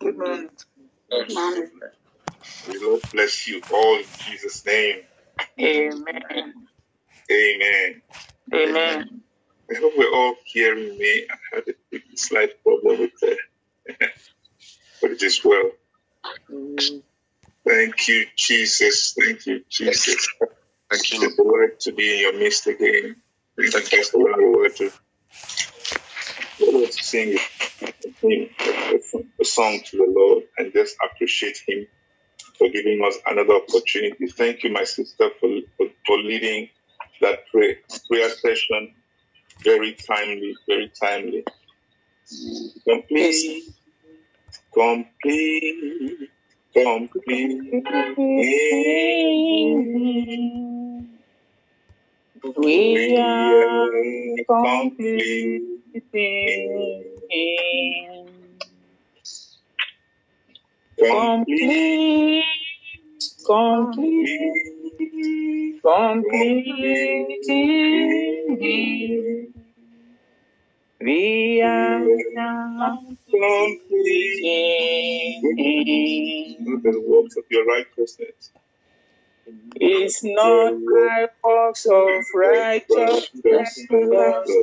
Good 0.00 0.16
morning. 0.18 0.50
Good 1.10 1.34
morning. 1.34 1.70
The 2.66 2.80
Lord 2.82 3.02
bless 3.12 3.48
you 3.48 3.62
all 3.72 3.96
in 3.98 4.04
Jesus' 4.18 4.64
name. 4.66 5.02
Amen. 5.60 6.54
Amen. 7.32 8.02
Amen. 8.54 9.22
I 9.70 9.78
hope 9.80 9.94
we're 9.96 10.14
all 10.14 10.36
hearing 10.46 10.98
me. 10.98 11.26
I 11.30 11.56
had 11.56 11.64
a 11.68 11.98
slight 12.16 12.62
problem 12.62 13.00
with 13.00 13.12
that, 13.22 13.38
but 15.02 15.12
it 15.12 15.22
is 15.22 15.40
well. 15.44 15.70
Thank 17.68 18.08
you, 18.08 18.26
Jesus. 18.36 19.14
Thank 19.18 19.46
you, 19.46 19.64
Jesus. 19.70 20.28
Thank 20.90 21.12
you, 21.12 21.20
the 21.36 21.44
word 21.44 21.80
to 21.80 21.92
be 21.92 22.14
in 22.14 22.20
your 22.20 22.38
midst 22.38 22.66
again. 22.66 23.16
Thank 23.58 23.92
you 23.92 24.04
for 24.04 24.18
the 24.36 24.54
word 24.56 24.76
to 24.76 24.92
let 26.60 26.88
us 26.88 26.98
sing 28.20 28.50
a 29.40 29.44
song 29.44 29.80
to 29.86 29.96
the 29.96 30.06
Lord 30.08 30.44
and 30.58 30.72
just 30.72 30.96
appreciate 31.04 31.58
Him 31.66 31.86
for 32.58 32.68
giving 32.70 33.02
us 33.04 33.16
another 33.26 33.54
opportunity. 33.54 34.26
Thank 34.28 34.64
you, 34.64 34.70
my 34.72 34.84
sister, 34.84 35.30
for, 35.40 35.48
for, 35.76 35.86
for 36.06 36.18
leading 36.18 36.68
that 37.20 37.46
prayer, 37.52 37.76
prayer 38.10 38.30
session. 38.30 38.94
Very 39.64 39.94
timely, 39.94 40.54
very 40.68 40.90
timely. 41.00 41.44
Complete, 42.88 43.64
complete, 44.74 46.30
complete. 46.74 47.78
We 52.56 53.16
are 53.18 53.90
complete. 54.48 55.62
Completing. 57.28 58.58
Complete. 60.98 62.44
Complete. 63.46 64.64
Complete. 65.82 67.40
Completing. 68.50 69.54
We 71.00 71.62
are 71.62 72.00
completing. 73.30 73.76
Not 76.64 76.82
the 76.82 77.00
works 77.06 77.36
of 77.36 77.44
your 77.50 77.66
righteousness. 77.66 78.52
It's 79.76 80.24
not 80.24 80.72
by 80.72 81.28
works 81.44 81.86
of 81.86 82.24
righteousness, 82.34 83.86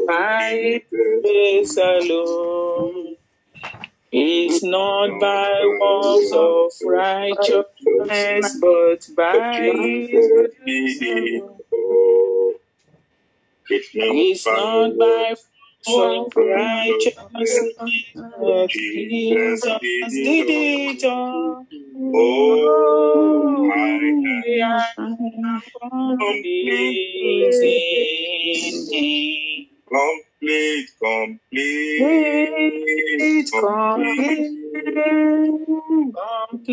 by 0.07 0.81
grace 0.89 1.77
alone. 1.77 3.15
It's 4.11 4.63
not 4.63 5.19
by 5.19 5.77
works 5.79 6.31
of 6.33 6.71
righteousness, 6.85 8.57
but 8.61 9.09
by 9.15 9.33
grace 9.57 11.01
alone. 11.01 11.49
It's 13.69 14.45
not 14.45 14.97
by 14.97 15.35
of 15.87 16.33
righteousness, 16.37 17.75
but 18.39 18.69
Jesus 18.69 19.61
did 20.09 20.49
it 20.49 21.03
all. 21.05 21.67
Oh, 22.13 23.71
I 23.73 24.13
We 24.45 24.61
are 24.61 24.87
completing. 26.19 27.81
complete, 29.87 30.89
complete, 31.01 32.11
complete, 33.59 34.47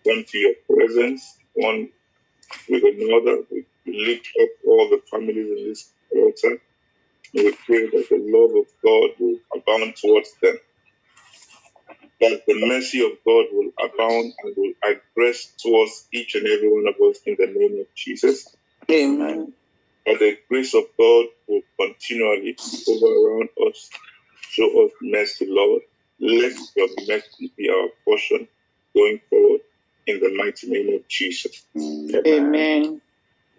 come 0.08 0.24
to 0.28 0.38
your 0.38 0.56
presence, 0.70 1.38
one 1.54 1.90
with 2.70 2.84
another. 2.84 3.44
We 3.52 3.66
lift 3.86 4.30
up 4.42 4.50
all 4.68 4.90
the 4.90 5.02
families 5.12 5.38
in 5.38 5.68
this 5.68 5.92
altar. 6.16 6.62
And 7.34 7.46
we 7.46 7.52
pray 7.66 7.86
that 7.86 8.08
the 8.10 8.18
love 8.20 8.56
of 8.56 8.68
God 8.84 9.12
will 9.20 9.38
abound 9.56 9.96
towards 9.96 10.34
them. 10.42 10.58
That 12.22 12.44
the 12.48 12.68
mercy 12.68 13.06
of 13.06 13.14
God 13.26 13.46
will 13.52 13.72
abound 13.84 14.34
and 14.44 14.56
will 14.58 14.74
aggress 14.86 15.58
towards 15.58 16.08
each 16.14 16.36
and 16.36 16.48
every 16.48 16.72
one 16.72 16.88
of 16.88 16.96
us 17.10 17.20
in 17.26 17.36
the 17.40 17.48
name 17.48 17.82
of 17.82 17.88
Jesus. 17.96 18.48
Amen. 18.92 19.54
That 20.06 20.20
the 20.20 20.38
grace 20.50 20.74
of 20.76 20.86
God 21.00 21.28
will 21.48 21.62
continually 21.80 22.58
over 22.90 23.08
around 23.08 23.50
us. 23.68 23.90
Show 24.52 24.86
us 24.86 24.92
mercy, 25.02 25.48
Lord. 25.50 25.84
Let 26.20 26.54
your 26.76 26.90
mercy 27.08 27.54
be 27.58 27.70
our 27.70 27.90
portion 28.06 28.48
going 28.96 29.22
forward 29.30 29.62
in 30.08 30.20
the 30.20 30.36
mighty 30.38 30.70
name 30.70 30.96
of 30.96 31.08
Jesus. 31.08 31.64
Amen. 31.78 33.02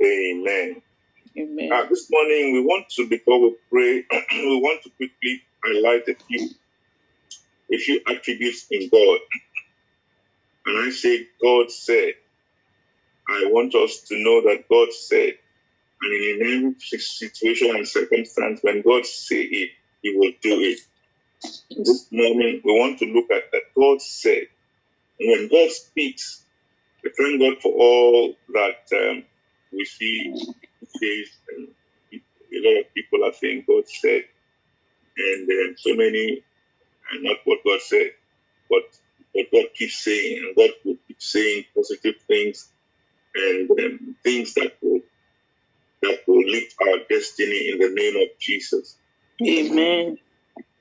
Amen. 0.05 0.83
Amen. 1.39 1.73
Uh, 1.73 1.87
this 1.89 2.09
morning, 2.11 2.53
we 2.55 2.61
want 2.61 2.89
to, 2.91 3.09
before 3.09 3.41
we 3.41 3.57
pray, 3.71 4.05
we 4.33 4.61
want 4.61 4.83
to 4.83 4.91
quickly 4.91 5.43
highlight 5.65 6.09
a 6.09 6.15
few, 6.29 6.51
a 7.73 7.79
few 7.79 8.01
attributes 8.09 8.67
in 8.71 8.89
God. 8.91 9.21
And 10.67 10.87
I 10.87 10.91
say, 10.91 11.29
God 11.43 11.71
said. 11.71 12.15
I 13.29 13.47
want 13.51 13.75
us 13.75 14.03
to 14.09 14.17
know 14.23 14.43
that 14.43 14.65
God 14.71 14.93
said. 14.93 15.35
And 16.03 16.13
in 16.15 16.43
every 16.43 17.01
situation 17.01 17.77
and 17.77 17.89
circumstance, 17.89 18.61
when 18.63 18.83
God 18.83 19.07
say 19.07 19.43
it, 19.43 19.71
He 20.03 20.15
will 20.17 20.33
do 20.43 20.61
it. 20.61 20.81
This 21.71 22.09
morning, 22.13 22.63
we 22.65 22.73
want 22.73 22.99
to 23.01 23.07
look 23.07 23.31
at 23.31 23.53
that 23.53 23.63
God 23.77 24.03
said. 24.03 24.49
And 25.21 25.31
when 25.31 25.49
God 25.49 25.73
speaks, 25.73 26.45
we 27.05 27.11
thank 27.19 27.41
God 27.41 27.63
for 27.63 27.73
all 27.75 28.35
that 28.55 28.97
um, 28.97 29.25
we 29.73 29.85
see 29.87 30.35
says, 30.97 31.29
and 31.57 31.69
a 32.13 32.69
lot 32.69 32.81
of 32.83 32.95
people 32.95 33.25
are 33.25 33.33
saying 33.35 33.65
God 33.69 33.85
said, 33.89 34.25
and 35.19 35.51
um, 35.51 35.75
so 35.79 35.95
many 35.95 36.43
are 37.13 37.23
not 37.23 37.39
what 37.45 37.61
God 37.67 37.81
said, 37.83 38.13
but 38.71 38.83
what 39.33 39.47
God 39.53 39.67
keeps 39.75 40.05
saying, 40.05 40.45
and 40.47 40.57
God 40.57 40.71
will 40.85 40.97
keep 41.09 41.23
saying 41.23 41.65
positive 41.77 42.17
things 42.29 42.71
and 43.35 43.71
um, 43.71 44.17
things 44.25 44.55
that 44.55 44.75
will 44.83 45.01
that 46.03 46.21
will 46.27 46.45
lift 46.49 46.75
our 46.83 46.99
destiny 47.09 47.71
in 47.71 47.79
the 47.79 47.91
name 47.95 48.17
of 48.23 48.39
Jesus. 48.41 48.97
Amen. 49.47 50.19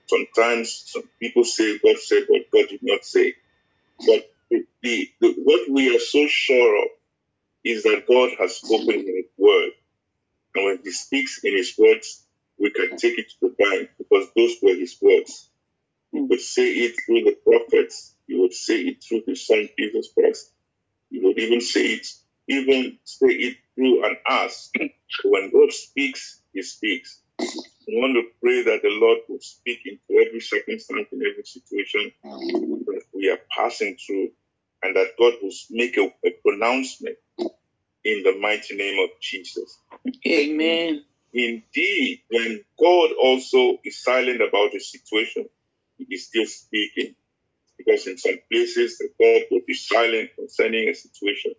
Sometimes 0.07 0.83
some 0.87 1.03
people 1.19 1.43
say 1.43 1.79
God 1.79 1.97
said, 1.99 2.23
but 2.29 2.51
God 2.51 2.69
did 2.69 2.81
not 2.83 3.05
say. 3.05 3.35
But 4.05 4.31
the, 4.49 4.65
the, 5.21 5.35
what 5.43 5.69
we 5.69 5.95
are 5.95 5.99
so 5.99 6.27
sure 6.27 6.83
of 6.83 6.89
is 7.63 7.83
that 7.83 8.05
God 8.07 8.31
has 8.39 8.57
spoken 8.57 8.91
in 8.91 9.07
His 9.07 9.25
word. 9.37 9.71
And 10.55 10.65
when 10.65 10.79
He 10.83 10.91
speaks 10.91 11.43
in 11.43 11.55
His 11.57 11.75
words, 11.77 12.23
we 12.59 12.71
can 12.71 12.97
take 12.97 13.19
it 13.19 13.29
to 13.31 13.35
the 13.41 13.55
bank 13.57 13.91
because 13.99 14.29
those 14.35 14.55
were 14.63 14.75
His 14.75 14.97
words. 15.01 15.49
He 16.11 16.21
would 16.21 16.41
say 16.41 16.71
it 16.71 16.95
through 17.05 17.23
the 17.23 17.37
prophets. 17.45 18.15
He 18.27 18.39
would 18.39 18.53
say 18.53 18.81
it 18.81 19.03
through 19.03 19.23
His 19.27 19.45
Son 19.45 19.69
Jesus 19.77 20.09
Christ. 20.13 20.51
He 21.09 21.19
would 21.19 21.37
even 21.39 21.61
say 21.61 21.85
it, 21.93 22.07
even 22.47 22.97
say 23.03 23.27
it 23.27 23.57
through 23.75 24.05
an 24.05 24.17
us. 24.29 24.71
When 25.25 25.51
God 25.51 25.71
speaks, 25.73 26.41
He 26.53 26.61
speaks. 26.61 27.21
We 27.87 27.95
want 27.99 28.15
to 28.15 28.23
pray 28.41 28.63
that 28.63 28.81
the 28.83 28.89
Lord 28.89 29.19
will 29.27 29.39
speak 29.41 29.79
into 29.85 30.25
every 30.25 30.39
circumstance, 30.39 31.07
in 31.11 31.21
every 31.29 31.43
situation 31.43 32.11
that 32.23 33.03
we 33.13 33.29
are 33.29 33.39
passing 33.55 33.97
through, 33.97 34.29
and 34.83 34.95
that 34.95 35.09
God 35.19 35.33
will 35.41 35.51
make 35.71 35.97
a, 35.97 36.05
a 36.25 36.31
pronouncement 36.43 37.17
in 38.03 38.23
the 38.23 38.37
mighty 38.39 38.75
name 38.75 39.03
of 39.03 39.09
Jesus. 39.21 39.79
Amen. 40.27 41.03
Indeed, 41.33 42.21
when 42.29 42.63
God 42.79 43.11
also 43.21 43.79
is 43.83 44.03
silent 44.03 44.41
about 44.41 44.75
a 44.75 44.79
situation, 44.79 45.47
is 46.09 46.27
still 46.27 46.45
speaking. 46.45 47.15
Because 47.77 48.07
in 48.07 48.17
some 48.17 48.39
places, 48.51 48.99
the 48.99 49.09
God 49.19 49.47
will 49.51 49.61
be 49.67 49.73
silent 49.75 50.31
concerning 50.37 50.89
a 50.89 50.95
situation, 50.95 51.53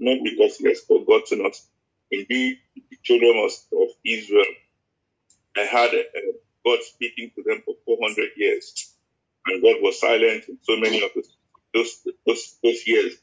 not 0.00 0.18
because 0.24 0.56
He 0.58 0.68
has 0.68 0.80
forgotten 0.80 1.46
us. 1.46 1.66
Indeed, 2.10 2.58
the 2.76 2.98
children 3.02 3.38
of, 3.44 3.52
Israel, 4.06 4.44
I 5.56 5.62
had 5.62 5.94
a 5.94 6.04
God 6.66 6.80
speaking 6.82 7.32
to 7.36 7.42
them 7.44 7.62
for 7.64 7.74
400 7.86 8.30
years, 8.36 8.94
and 9.46 9.62
God 9.62 9.76
was 9.82 10.00
silent 10.00 10.44
in 10.48 10.58
so 10.62 10.76
many 10.78 11.02
of 11.04 11.10
those, 11.74 12.06
those, 12.26 12.56
those 12.64 12.86
years, 12.86 13.14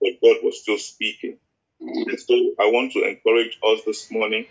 but 0.00 0.12
God 0.22 0.38
was 0.44 0.62
still 0.62 0.78
speaking. 0.78 1.38
And 1.80 2.20
so 2.20 2.34
I 2.60 2.66
want 2.70 2.92
to 2.94 3.04
encourage 3.08 3.58
us 3.64 3.80
this 3.86 4.10
morning 4.10 4.46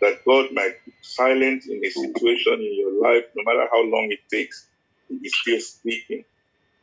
that 0.00 0.24
God 0.26 0.48
might 0.52 0.76
be 0.86 0.92
silent 1.02 1.64
in 1.66 1.84
a 1.84 1.90
situation 1.90 2.54
in 2.54 2.76
your 2.78 3.02
life, 3.02 3.24
no 3.36 3.44
matter 3.44 3.68
how 3.72 3.82
long 3.84 4.08
it 4.12 4.20
takes, 4.30 4.68
is 5.22 5.34
still 5.36 5.60
speaking. 5.60 6.24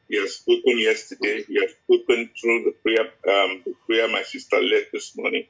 He 0.10 0.18
has 0.22 0.36
spoken 0.38 0.80
yesterday. 0.80 1.44
He 1.48 1.60
has 1.62 1.72
spoken 1.84 2.30
through 2.40 2.64
the 2.66 2.74
prayer, 2.84 3.06
um, 3.06 3.64
the 3.66 3.76
prayer 3.88 4.08
my 4.10 4.24
sister 4.24 4.58
led 4.62 4.86
this 4.94 5.18
morning. 5.18 5.46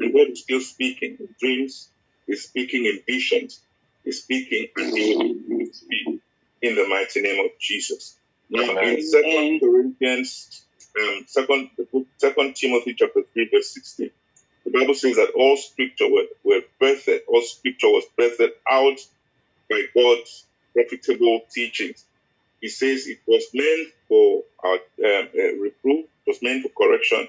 And 0.00 0.12
God 0.12 0.30
is 0.30 0.42
still 0.42 0.60
speaking 0.60 1.18
in 1.20 1.28
dreams. 1.40 1.90
He's 2.26 2.44
speaking 2.44 2.86
in 2.86 3.00
visions. 3.06 3.62
He's 4.04 4.22
speaking 4.22 4.68
and 4.76 4.96
he 4.96 5.16
will 5.48 5.66
speak 5.72 6.22
in 6.62 6.76
the 6.76 6.88
mighty 6.88 7.22
name 7.22 7.44
of 7.44 7.52
Jesus. 7.60 8.16
Now 8.50 8.62
in 8.80 9.00
Second 9.02 9.60
Corinthians, 9.60 10.64
um, 11.00 11.24
second 11.26 11.70
the 11.76 11.86
book, 11.92 12.06
Second 12.18 12.56
Timothy 12.56 12.94
chapter 12.98 13.22
three 13.34 13.50
verse 13.52 13.74
sixteen, 13.74 14.10
the 14.64 14.72
Bible 14.72 14.94
says 14.94 15.16
that 15.16 15.32
all 15.36 15.56
scripture 15.56 16.08
were, 16.10 16.26
were 16.44 16.62
birthed, 16.82 17.20
all 17.28 17.42
scripture 17.42 17.88
was 17.88 18.04
birthed 18.18 18.50
out 18.70 18.98
by 19.70 19.82
God's 19.96 20.46
profitable 20.74 21.42
teachings. 21.52 22.04
He 22.62 22.68
says 22.70 23.08
it 23.08 23.20
was 23.28 23.44
meant 23.54 23.88
for 24.08 24.44
our 24.64 24.74
um, 24.74 25.28
uh, 25.36 25.54
reproof, 25.60 26.06
it 26.06 26.28
was 26.28 26.42
meant 26.42 26.64
for 26.64 26.70
correction, 26.86 27.28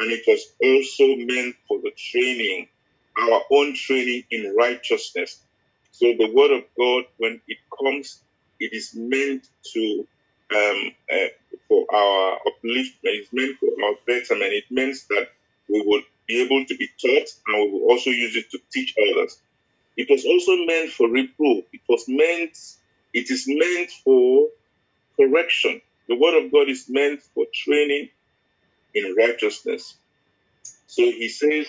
and 0.00 0.12
it 0.12 0.24
was 0.26 0.46
also 0.64 1.16
meant 1.16 1.56
for 1.68 1.80
the 1.82 1.92
training, 1.96 2.68
our 3.18 3.42
own 3.52 3.76
training 3.76 4.24
in 4.32 4.56
righteousness. 4.58 5.38
So 5.92 6.06
the 6.18 6.32
word 6.34 6.52
of 6.52 6.64
God, 6.78 7.04
when 7.18 7.42
it 7.46 7.58
comes, 7.78 8.20
it 8.58 8.72
is 8.72 8.94
meant 8.96 9.46
to 9.74 10.08
um, 10.56 10.92
uh, 11.12 11.28
for 11.68 11.86
our 11.94 12.38
upliftment. 12.48 12.96
It's 13.04 13.32
meant 13.34 13.58
for 13.60 13.68
our 13.84 13.96
betterment. 14.06 14.54
It 14.54 14.64
means 14.70 15.06
that 15.08 15.28
we 15.68 15.82
will 15.86 16.02
be 16.26 16.42
able 16.42 16.64
to 16.66 16.76
be 16.78 16.88
taught, 17.02 17.28
and 17.48 17.64
we 17.64 17.70
will 17.72 17.90
also 17.90 18.10
use 18.10 18.36
it 18.36 18.50
to 18.52 18.60
teach 18.72 18.94
others. 19.12 19.38
It 19.98 20.08
was 20.10 20.24
also 20.24 20.56
meant 20.64 20.92
for 20.92 21.10
reproof. 21.10 21.66
It 21.72 21.82
was 21.88 22.06
meant. 22.08 22.56
It 23.12 23.30
is 23.30 23.44
meant 23.46 23.90
for 24.04 24.48
correction. 25.20 25.80
The 26.08 26.16
word 26.16 26.44
of 26.44 26.52
God 26.52 26.68
is 26.68 26.86
meant 26.88 27.22
for 27.34 27.46
training 27.54 28.10
in 28.94 29.14
righteousness. 29.18 29.96
So 30.86 31.02
he 31.02 31.28
says 31.28 31.66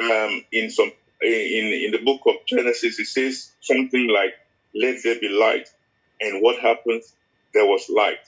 um, 0.00 0.44
in 0.52 0.70
some 0.70 0.92
in 1.22 1.66
in 1.66 1.92
the 1.92 2.02
book 2.04 2.22
of 2.26 2.34
Genesis, 2.46 2.96
he 2.98 3.04
says 3.04 3.52
something 3.60 4.08
like, 4.08 4.34
"Let 4.74 5.02
there 5.02 5.20
be 5.20 5.28
light," 5.28 5.68
and 6.20 6.42
what 6.42 6.60
happens? 6.60 7.14
There 7.54 7.66
was 7.66 7.88
light, 7.90 8.18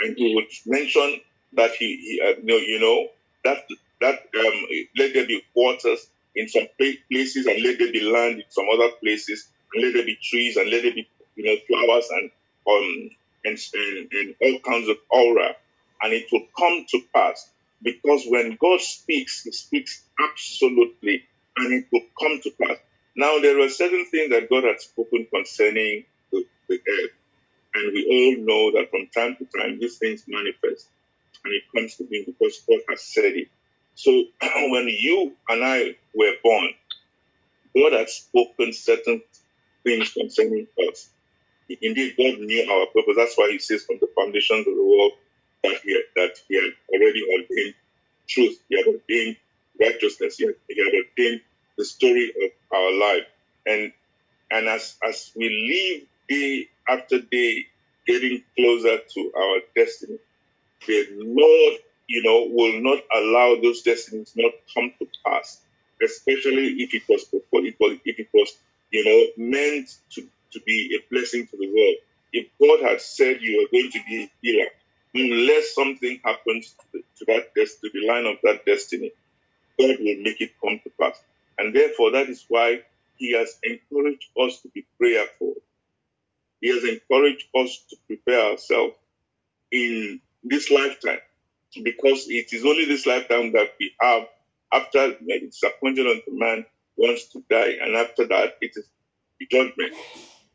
and 0.00 0.16
he 0.16 0.34
would 0.34 0.46
mention 0.66 1.20
that 1.54 1.72
he, 1.72 1.96
he 1.96 2.20
uh, 2.24 2.40
you, 2.42 2.80
know, 2.80 3.08
that 3.44 3.64
that 4.00 4.14
um, 4.38 4.66
let 4.98 5.14
there 5.14 5.26
be 5.26 5.42
waters 5.54 6.06
in 6.34 6.48
some 6.48 6.66
places, 6.78 7.46
and 7.46 7.62
let 7.62 7.78
there 7.78 7.92
be 7.92 8.00
land 8.00 8.36
in 8.36 8.44
some 8.50 8.66
other 8.72 8.90
places, 9.02 9.50
and 9.74 9.84
let 9.84 9.94
there 9.94 10.06
be 10.06 10.16
trees, 10.22 10.56
and 10.56 10.70
let 10.70 10.82
there 10.82 10.94
be 10.94 11.08
you 11.36 11.44
know 11.44 11.56
flowers 11.68 12.08
and 12.10 12.30
um 12.70 13.10
and 13.44 13.58
and, 13.74 14.08
and 14.12 14.36
all 14.42 14.60
kinds 14.60 14.90
of 14.90 14.98
aura, 15.10 15.56
and 16.02 16.14
it 16.14 16.26
will 16.32 16.46
come 16.58 16.86
to 16.90 17.00
pass 17.14 17.50
because 17.82 18.24
when 18.28 18.58
God 18.60 18.80
speaks, 18.80 19.44
He 19.44 19.52
speaks 19.52 20.04
absolutely, 20.20 21.24
and 21.58 21.74
it 21.74 21.86
will 21.92 22.06
come 22.20 22.40
to 22.42 22.52
pass. 22.62 22.78
Now 23.16 23.40
there 23.40 23.58
were 23.58 23.70
certain 23.70 24.06
things 24.10 24.30
that 24.32 24.50
God 24.50 24.64
had 24.64 24.80
spoken 24.80 25.28
concerning 25.34 26.04
the, 26.32 26.44
the 26.68 26.76
earth, 26.76 27.12
and 27.74 27.92
we 27.94 28.06
all 28.06 28.46
know 28.46 28.80
that 28.80 28.90
from 28.90 29.08
time 29.14 29.36
to 29.38 29.58
time 29.58 29.78
these 29.80 29.98
things 29.98 30.24
manifest, 30.28 30.88
and 31.44 31.54
it 31.54 31.64
comes 31.76 31.96
to 31.96 32.04
be 32.06 32.24
because 32.26 32.60
God 32.68 32.80
has 32.90 33.02
said 33.02 33.34
it. 33.36 33.48
So 33.94 34.10
when 34.42 34.88
you 34.88 35.36
and 35.48 35.64
I 35.64 35.96
were 36.14 36.34
born, 36.42 36.70
God 37.76 37.92
had 37.94 38.08
spoken 38.10 38.72
certain 38.72 39.22
things 39.84 40.12
concerning 40.12 40.66
us. 40.90 41.10
Indeed, 41.82 42.16
God 42.16 42.40
knew 42.40 42.70
our 42.70 42.86
purpose. 42.86 43.14
That's 43.16 43.36
why 43.36 43.50
He 43.52 43.58
says 43.58 43.84
from 43.84 43.98
the 44.00 44.08
foundations 44.14 44.66
of 44.66 44.74
the 44.74 44.84
world 44.84 45.12
that 45.64 45.78
He 45.84 45.92
had, 45.94 46.04
that 46.16 46.36
He 46.48 46.56
had 46.56 46.72
already 46.92 47.22
ordained 47.24 47.74
truth. 48.28 48.58
He 48.68 48.76
had 48.76 48.86
ordained 48.86 49.36
righteousness. 49.80 50.38
He 50.38 50.46
had, 50.46 50.54
he 50.68 50.78
had 50.84 50.94
ordained 50.94 51.40
the 51.78 51.84
story 51.84 52.32
of 52.44 52.76
our 52.76 52.92
life. 52.92 53.26
And 53.66 53.92
and 54.50 54.68
as 54.68 54.96
as 55.06 55.32
we 55.36 55.48
live 55.48 56.08
day 56.28 56.68
after 56.88 57.20
day, 57.20 57.66
getting 58.06 58.42
closer 58.56 58.98
to 58.98 59.32
our 59.36 59.58
destiny, 59.76 60.18
the 60.86 61.06
Lord, 61.12 61.80
you 62.08 62.22
know, 62.22 62.48
will 62.50 62.80
not 62.82 63.00
allow 63.14 63.56
those 63.62 63.82
destinies 63.82 64.32
not 64.36 64.52
come 64.74 64.92
to 64.98 65.06
pass. 65.24 65.60
Especially 66.02 66.68
if 66.82 66.94
it 66.94 67.02
was 67.08 67.26
if 67.32 67.42
it 67.52 67.76
was 67.80 67.98
if 68.04 68.18
it 68.18 68.28
was 68.32 68.56
you 68.90 69.04
know 69.04 69.44
meant 69.46 69.90
to 70.12 70.26
to 70.52 70.60
be 70.66 70.98
a 70.98 71.12
blessing 71.12 71.46
to 71.46 71.56
the 71.56 71.66
world. 71.66 71.96
If 72.32 72.46
God 72.60 72.88
had 72.88 73.00
said 73.00 73.38
you 73.40 73.62
are 73.64 73.70
going 73.70 73.90
to 73.92 74.00
be 74.08 74.22
a 74.22 74.30
healer, 74.40 74.68
unless 75.14 75.74
something 75.74 76.20
happens 76.24 76.74
to 76.92 77.24
that 77.26 77.54
to 77.54 77.90
the 77.92 78.06
line 78.06 78.26
of 78.26 78.36
that 78.44 78.64
destiny, 78.64 79.12
God 79.78 79.96
will 79.98 80.22
make 80.22 80.40
it 80.40 80.52
come 80.62 80.80
to 80.84 80.90
pass. 81.00 81.20
And 81.58 81.74
therefore, 81.74 82.12
that 82.12 82.28
is 82.28 82.44
why 82.48 82.82
He 83.16 83.32
has 83.32 83.58
encouraged 83.62 84.28
us 84.40 84.60
to 84.60 84.68
be 84.68 84.86
prayerful. 84.98 85.54
He 86.60 86.68
has 86.68 86.84
encouraged 86.84 87.46
us 87.54 87.84
to 87.90 87.96
prepare 88.06 88.52
ourselves 88.52 88.94
in 89.72 90.20
this 90.44 90.70
lifetime, 90.70 91.20
because 91.82 92.26
it 92.28 92.52
is 92.52 92.64
only 92.64 92.84
this 92.84 93.06
lifetime 93.06 93.52
that 93.52 93.74
we 93.78 93.92
have. 94.00 94.26
After 94.72 95.16
it's 95.26 95.62
appointed 95.64 96.06
unto 96.06 96.30
man 96.30 96.64
wants 96.96 97.26
to 97.32 97.42
die, 97.50 97.78
and 97.82 97.96
after 97.96 98.26
that 98.28 98.56
it 98.60 98.72
is 98.76 98.86
judgment. 99.50 99.94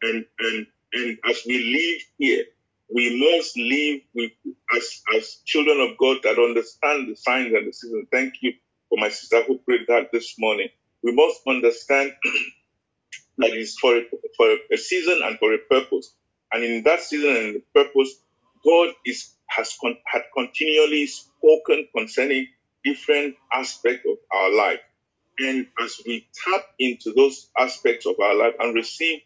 And 0.06 0.26
and 0.40 0.68
and 0.94 1.20
as 1.30 1.42
we 1.48 1.60
live 1.60 2.02
here, 2.20 2.46
we 2.94 3.20
must 3.38 3.58
live 3.58 4.02
with 4.16 4.34
as 4.78 5.02
as 5.18 5.38
children 5.46 5.82
of 5.82 5.98
God 6.00 6.20
that 6.24 6.40
understand 6.40 7.10
the 7.10 7.18
signs 7.18 7.54
and 7.54 7.68
the 7.68 7.74
seasons. 7.74 8.08
Thank 8.12 8.36
you 8.42 8.54
for 8.90 9.00
my 9.00 9.10
sister 9.10 9.44
who 9.44 9.60
prayed 9.60 9.88
that 9.90 10.12
this 10.14 10.36
morning. 10.40 10.70
We 11.04 11.14
must 11.14 11.42
understand 11.48 12.14
that 13.40 13.52
it's 13.54 13.78
for 13.80 14.02
for 14.38 14.56
a 14.74 14.78
season 14.78 15.22
and 15.24 15.40
for 15.40 15.54
a 15.54 15.60
purpose. 15.60 16.14
And 16.54 16.64
in 16.64 16.84
that 16.86 17.02
season 17.02 17.36
and 17.36 17.56
the 17.58 17.64
purpose, 17.76 18.16
God 18.66 18.90
is 19.06 19.34
has 19.48 19.78
con, 19.82 19.98
had 20.08 20.24
continually 20.36 21.08
spoken 21.08 21.88
concerning 21.96 22.48
different 22.86 23.36
aspects 23.54 24.06
of 24.10 24.18
our 24.34 24.54
life. 24.56 24.80
And 25.40 25.68
as 25.82 26.02
we 26.06 26.28
tap 26.46 26.64
into 26.80 27.14
those 27.14 27.50
aspects 27.60 28.06
of 28.08 28.20
our 28.20 28.36
life 28.36 28.56
and 28.60 28.76
receive 28.76 29.22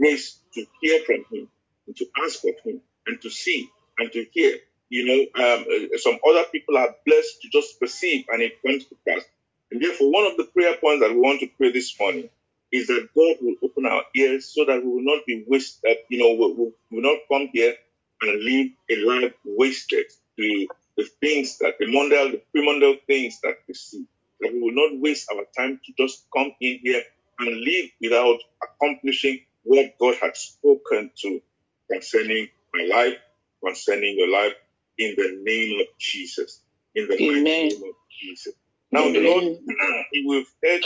grace 0.00 0.38
to 0.54 0.66
hear 0.80 1.00
from 1.04 1.24
Him, 1.32 1.48
and 1.86 1.96
to 1.96 2.06
ask 2.24 2.44
of 2.44 2.54
Him, 2.64 2.80
and 3.06 3.20
to 3.22 3.30
see 3.30 3.70
and 3.98 4.12
to 4.12 4.26
hear. 4.32 4.58
You 4.90 5.06
know, 5.06 5.44
um, 5.44 5.66
uh, 5.70 5.98
some 5.98 6.18
other 6.28 6.44
people 6.52 6.76
are 6.78 6.94
blessed 7.06 7.42
to 7.42 7.48
just 7.50 7.80
perceive 7.80 8.26
and 8.30 8.42
it 8.42 8.62
comes 8.62 8.84
to 8.86 8.96
pass. 9.08 9.22
And 9.70 9.82
therefore, 9.82 10.12
one 10.12 10.26
of 10.30 10.36
the 10.36 10.44
prayer 10.44 10.76
points 10.76 11.02
that 11.02 11.12
we 11.14 11.20
want 11.20 11.40
to 11.40 11.48
pray 11.58 11.72
this 11.72 11.98
morning 11.98 12.30
is 12.72 12.88
that 12.88 13.08
God 13.16 13.36
will 13.40 13.56
open 13.64 13.86
our 13.86 14.04
ears 14.16 14.52
so 14.54 14.64
that 14.66 14.84
we 14.84 14.88
will 14.90 15.04
not 15.04 15.26
be 15.26 15.44
wasted, 15.48 15.98
you 16.10 16.18
know, 16.20 16.32
we 16.34 16.54
will, 16.54 16.72
will 16.90 17.02
not 17.02 17.18
come 17.32 17.48
here 17.52 17.74
and 18.22 18.44
live 18.44 18.68
a 18.90 18.96
life 19.06 19.34
wasted 19.44 20.06
to 20.38 20.68
the 20.96 21.04
things 21.20 21.58
that 21.58 21.74
the 21.80 21.86
mundane, 21.86 22.32
the 22.32 22.42
primordial 22.52 22.96
things 23.06 23.40
that 23.42 23.58
we 23.68 23.74
see. 23.74 24.06
That 24.40 24.52
we 24.52 24.60
will 24.60 24.74
not 24.74 25.00
waste 25.00 25.30
our 25.34 25.44
time 25.56 25.80
to 25.86 25.92
just 25.98 26.26
come 26.36 26.52
in 26.60 26.80
here 26.82 27.02
and 27.40 27.56
live 27.60 27.90
without 28.00 28.38
accomplishing 28.62 29.40
what 29.64 29.94
God 30.00 30.16
had 30.22 30.36
spoken 30.36 31.12
to 31.22 31.42
concerning 31.90 32.48
my 32.74 32.84
life, 32.84 33.18
concerning 33.64 34.16
your 34.18 34.30
life, 34.30 34.54
in 34.98 35.14
the 35.16 35.40
name 35.42 35.80
of 35.82 35.88
Jesus. 35.98 36.62
In 36.94 37.08
the 37.08 37.16
Amen. 37.20 37.44
name 37.44 37.82
of 37.84 37.94
Jesus. 38.22 38.54
Now 38.92 39.10
the 39.12 39.20
Lord, 39.20 39.44
we've 40.28 40.48
heard 40.64 40.82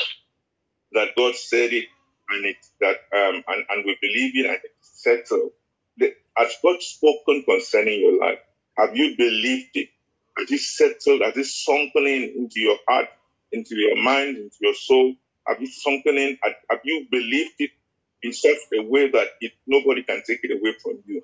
that 0.92 1.08
God 1.16 1.34
said 1.34 1.72
it, 1.72 1.86
and 2.30 2.44
it 2.46 2.56
that 2.80 2.96
um 3.16 3.42
and, 3.48 3.64
and 3.70 3.84
we 3.84 3.96
believe 4.00 4.32
it, 4.36 4.46
and 4.48 4.58
it's 4.64 5.02
settled. 5.02 5.52
The, 5.98 6.14
has 6.36 6.54
God 6.62 6.80
spoken 6.82 7.44
concerning 7.44 8.00
your 8.00 8.18
life? 8.20 8.38
Have 8.78 8.96
you 8.96 9.16
believed 9.16 9.70
it? 9.76 9.88
Has 10.38 10.50
it 10.52 10.60
settled? 10.60 11.22
Has 11.22 11.36
it 11.36 11.46
sunken 11.46 12.06
in 12.06 12.34
into 12.36 12.60
your 12.60 12.78
heart, 12.88 13.08
into 13.52 13.76
your 13.76 13.96
mind, 14.02 14.36
into 14.36 14.56
your 14.60 14.74
soul? 14.74 15.14
Have 15.46 15.60
you 15.60 15.66
sunken 15.66 16.16
in? 16.18 16.38
Have, 16.42 16.54
have 16.70 16.80
you 16.84 17.06
believed 17.10 17.54
it? 17.58 17.70
In 18.22 18.32
such 18.32 18.58
a 18.74 18.82
way 18.82 19.10
that 19.10 19.28
it, 19.40 19.52
nobody 19.66 20.02
can 20.02 20.22
take 20.26 20.40
it 20.42 20.52
away 20.52 20.74
from 20.82 20.98
you. 21.06 21.22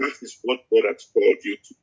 That 0.00 0.12
is 0.22 0.38
what 0.42 0.60
God 0.72 0.84
has 0.88 1.06
called 1.12 1.38
you 1.44 1.56
to 1.56 1.74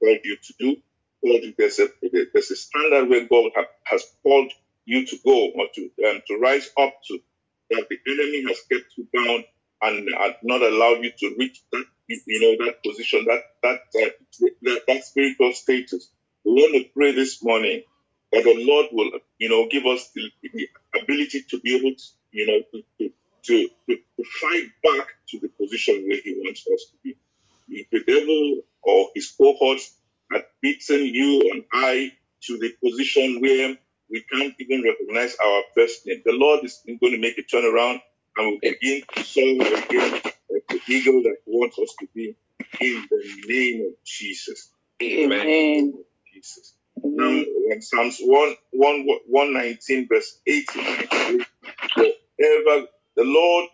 called 0.00 0.18
you 0.24 0.36
to 0.36 0.54
do. 0.58 0.76
Called 1.22 1.42
you, 1.44 1.54
there's 1.58 1.78
a 1.80 1.88
there's 2.32 2.50
a 2.50 2.56
standard 2.56 3.08
where 3.10 3.26
God 3.28 3.52
ha, 3.56 3.64
has 3.84 4.04
called 4.22 4.52
you 4.86 5.06
to 5.06 5.16
go 5.24 5.50
or 5.56 5.66
to 5.74 5.82
um, 6.08 6.22
to 6.28 6.38
rise 6.38 6.70
up 6.78 6.94
to 7.08 7.18
that 7.70 7.86
the 7.90 7.98
enemy 8.12 8.44
has 8.48 8.60
kept 8.70 8.94
you 8.96 9.06
bound 9.12 9.44
and 9.82 10.08
uh, 10.18 10.32
not 10.42 10.62
allowed 10.62 11.04
you 11.04 11.12
to 11.18 11.36
reach 11.38 11.62
that 11.72 11.84
you 12.08 12.40
know 12.40 12.64
that 12.66 12.82
position 12.84 13.26
that 13.26 13.42
that 13.62 13.80
uh, 14.02 14.10
that, 14.62 14.82
that 14.88 15.04
spiritual 15.04 15.52
status. 15.52 16.10
We 16.44 16.52
want 16.52 16.74
to 16.84 16.90
pray 16.94 17.12
this 17.12 17.42
morning 17.42 17.82
that 18.32 18.44
the 18.44 18.54
Lord 18.58 18.86
will 18.92 19.20
you 19.38 19.48
know 19.48 19.68
give 19.70 19.86
us 19.86 20.10
the, 20.14 20.30
the 20.42 20.68
ability 21.02 21.44
to 21.50 21.60
be 21.60 21.76
able 21.76 21.96
to 21.96 22.04
you 22.32 22.46
know 22.46 22.60
to, 22.72 22.84
to 22.98 23.14
to, 23.44 23.68
to, 23.88 23.96
to 23.96 24.24
fight 24.40 24.68
back 24.82 25.08
to 25.30 25.40
the 25.40 25.48
position 25.48 26.04
where 26.08 26.20
He 26.22 26.34
wants 26.44 26.66
us 26.72 26.86
to 26.90 26.96
be. 27.04 27.16
If 27.68 27.90
the 27.90 28.02
devil 28.04 28.62
or 28.82 29.10
his 29.14 29.32
cohorts 29.36 29.94
had 30.32 30.44
beaten 30.62 31.04
you 31.04 31.50
and 31.52 31.64
I 31.72 32.12
to 32.44 32.58
the 32.58 32.72
position 32.82 33.40
where 33.40 33.76
we 34.10 34.24
can't 34.32 34.54
even 34.58 34.82
recognize 34.82 35.36
our 35.42 35.62
first 35.76 36.06
name, 36.06 36.22
the 36.24 36.32
Lord 36.32 36.64
is 36.64 36.80
going 36.86 37.12
to 37.12 37.18
make 37.18 37.38
a 37.38 37.42
turnaround 37.42 38.00
and 38.36 38.58
we'll 38.62 38.72
begin 38.72 39.02
to 39.16 39.24
soar 39.24 39.44
again 39.44 40.12
like 40.50 40.66
the 40.68 40.80
eagle 40.88 41.22
that 41.24 41.36
He 41.44 41.50
wants 41.52 41.78
us 41.78 41.94
to 42.00 42.08
be 42.14 42.36
in 42.80 43.06
the 43.10 43.42
name 43.46 43.86
of 43.86 44.04
Jesus. 44.04 44.70
Amen. 45.02 45.94
Jesus. 46.32 46.74
Now, 47.02 47.28
in 47.28 47.82
Psalms 47.82 48.18
1, 48.20 48.56
1, 48.72 49.06
119, 49.28 50.08
verse 50.08 50.38
89, 50.46 51.46
wherever 51.96 52.86
the 53.18 53.24
Lord, 53.24 53.70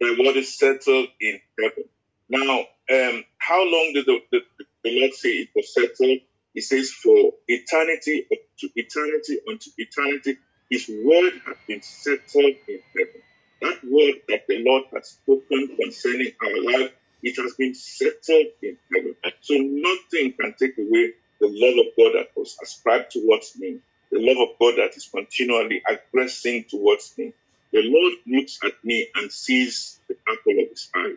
the 0.00 0.24
word 0.24 0.36
is 0.36 0.58
settled 0.58 1.08
in 1.20 1.40
heaven. 1.60 1.84
Now, 2.28 2.60
um, 2.60 3.24
how 3.38 3.62
long 3.62 3.92
did 3.94 4.06
the, 4.06 4.20
the, 4.32 4.40
the 4.84 5.00
Lord 5.00 5.14
say 5.14 5.30
it 5.30 5.50
was 5.56 5.72
settled? 5.74 6.18
He 6.54 6.60
says, 6.62 6.90
for 6.92 7.32
eternity 7.48 8.26
to 8.60 8.68
eternity 8.76 9.38
unto 9.48 9.70
eternity, 9.78 10.38
his 10.70 10.88
word 10.88 11.34
has 11.46 11.56
been 11.68 11.82
settled 11.82 12.56
in 12.68 12.80
heaven. 12.96 13.22
That 13.62 13.80
word 13.84 14.16
that 14.28 14.42
the 14.48 14.64
Lord 14.66 14.84
has 14.94 15.08
spoken 15.10 15.76
concerning 15.82 16.32
our 16.42 16.62
life, 16.80 16.92
it 17.22 17.36
has 17.42 17.54
been 17.54 17.74
settled 17.74 18.48
in 18.62 18.78
heaven. 18.94 19.16
So 19.42 19.54
nothing 19.56 20.34
can 20.40 20.54
take 20.58 20.78
away 20.78 21.12
the 21.40 21.48
love 21.48 21.86
of 21.86 21.92
God 21.98 22.18
that 22.20 22.28
was 22.36 22.56
ascribed 22.62 23.12
towards 23.12 23.56
me, 23.58 23.78
the 24.12 24.20
love 24.20 24.50
of 24.50 24.58
God 24.60 24.76
that 24.78 24.96
is 24.96 25.08
continually 25.08 25.82
aggressing 25.88 26.66
towards 26.70 27.14
me. 27.18 27.32
The 27.74 27.82
Lord 27.82 28.14
looks 28.28 28.60
at 28.64 28.84
me 28.84 29.08
and 29.16 29.32
sees 29.32 29.98
the 30.08 30.16
apple 30.28 30.62
of 30.62 30.70
his 30.70 30.88
eye. 30.94 31.16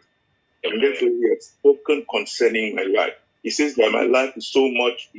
And 0.63 0.81
therefore 0.81 1.09
he 1.09 1.29
has 1.29 1.45
spoken 1.45 2.03
concerning 2.09 2.75
my 2.75 2.81
life. 2.81 3.13
He 3.43 3.51
says 3.51 3.75
that 3.75 3.91
my 3.91 4.01
life 4.01 4.35
is 4.35 4.47
so 4.47 4.67
much 4.71 5.11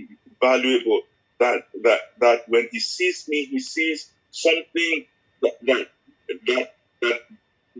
valuable 0.42 1.02
that 1.38 1.68
that 1.84 2.00
that 2.18 2.48
when 2.48 2.68
he 2.72 2.80
sees 2.80 3.28
me, 3.28 3.44
he 3.44 3.60
sees 3.60 4.10
something 4.32 5.06
that 5.42 5.52
that 5.62 5.86
that, 6.48 6.74
that 7.02 7.20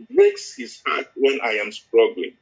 breaks 0.09 0.55
his 0.55 0.81
heart 0.85 1.07
when 1.17 1.41
I 1.43 1.55
am 1.55 1.73
struggling. 1.73 2.37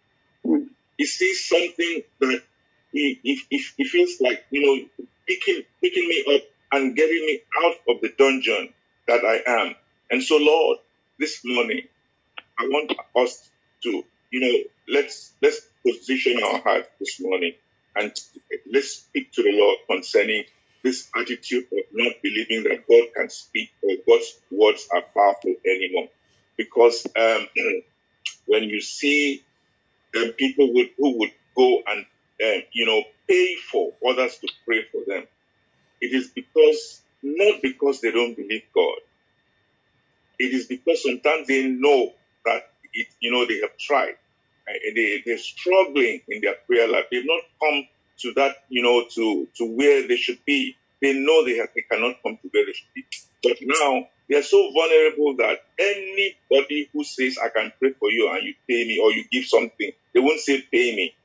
He 0.99 1.05
sees 1.07 1.47
something 1.49 2.03
that 2.19 2.43
he, 2.91 3.19
he, 3.23 3.83
feels 3.83 4.21
like, 4.21 4.45
you 4.49 4.65
know, 4.65 5.05
picking, 5.27 5.63
picking 5.81 6.07
me 6.07 6.35
up 6.35 6.41
and 6.71 6.95
getting 6.95 7.25
me 7.25 7.41
out 7.63 7.75
of 7.89 8.01
the 8.01 8.11
dungeon 8.17 8.73
that 9.07 9.23
I 9.23 9.43
am. 9.45 9.75
And 10.09 10.23
so, 10.23 10.37
Lord, 10.37 10.79
this 11.19 11.41
morning, 11.45 11.81
I 12.59 12.65
want 12.67 12.93
us 13.17 13.49
to, 13.83 14.03
you 14.31 14.39
know, 14.41 14.59
let's 14.99 15.33
let's 15.41 15.61
position 15.85 16.41
our 16.43 16.59
heart 16.61 16.89
this 16.99 17.19
morning 17.21 17.53
and 17.95 18.11
let's 18.73 18.91
speak 18.91 19.31
to 19.33 19.43
the 19.43 19.51
Lord 19.53 19.79
concerning 19.89 20.45
this 20.83 21.09
attitude 21.15 21.65
of 21.71 21.79
not 21.93 22.13
believing 22.23 22.63
that 22.63 22.87
God 22.87 23.09
can 23.15 23.29
speak 23.29 23.71
or 23.83 23.95
God's 24.07 24.39
words 24.51 24.87
are 24.93 25.03
powerful 25.13 25.55
anymore. 25.65 26.09
Because 26.57 27.05
um, 27.17 27.47
when 28.47 28.63
you 28.63 28.81
see 28.81 29.43
um, 30.17 30.31
people 30.37 30.73
would, 30.73 30.89
who 30.97 31.19
would 31.19 31.31
go 31.55 31.81
and 31.87 31.99
um, 32.43 32.63
you 32.73 32.85
know 32.85 33.03
pay 33.27 33.55
for 33.71 33.93
others 34.09 34.37
to 34.39 34.49
pray 34.65 34.83
for 34.91 35.01
them, 35.07 35.25
it 36.01 36.13
is 36.13 36.29
because 36.29 37.01
not 37.23 37.61
because 37.61 38.01
they 38.01 38.11
don't 38.11 38.35
believe 38.35 38.63
God. 38.75 38.97
It 40.39 40.53
is 40.53 40.67
because 40.67 41.03
sometimes 41.03 41.47
they 41.47 41.67
know 41.67 42.13
that 42.45 42.63
it, 42.93 43.07
you 43.21 43.31
know 43.31 43.45
they 43.47 43.59
have 43.61 43.77
tried 43.77 44.15
and 44.67 44.97
they, 44.97 45.23
they're 45.25 45.37
struggling 45.37 46.21
in 46.27 46.41
their 46.41 46.55
prayer 46.67 46.87
life. 46.87 47.05
They've 47.11 47.25
not 47.25 47.41
come 47.61 47.87
to 48.19 48.33
that, 48.35 48.57
you 48.69 48.83
know, 48.83 49.05
to, 49.15 49.47
to 49.57 49.65
where 49.77 50.07
they 50.07 50.17
should 50.17 50.39
be. 50.45 50.75
They 51.01 51.13
know 51.13 51.45
they, 51.45 51.57
have, 51.57 51.69
they 51.75 51.83
cannot 51.89 52.15
come 52.23 52.37
to 52.41 52.49
where 52.51 52.65
they 52.65 52.73
should 52.73 52.93
be. 52.95 53.05
But 53.43 53.57
now 53.61 54.07
they 54.29 54.37
are 54.37 54.43
so 54.43 54.71
vulnerable 54.73 55.35
that 55.37 55.59
anybody 55.79 56.89
who 56.93 57.03
says, 57.03 57.37
I 57.43 57.49
can 57.49 57.73
pray 57.79 57.91
for 57.99 58.11
you 58.11 58.31
and 58.31 58.43
you 58.43 58.53
pay 58.69 58.87
me 58.87 58.99
or 59.03 59.11
you 59.11 59.25
give 59.31 59.45
something, 59.45 59.91
they 60.13 60.19
won't 60.19 60.39
say, 60.39 60.61
pay 60.71 60.95
me. 60.95 61.15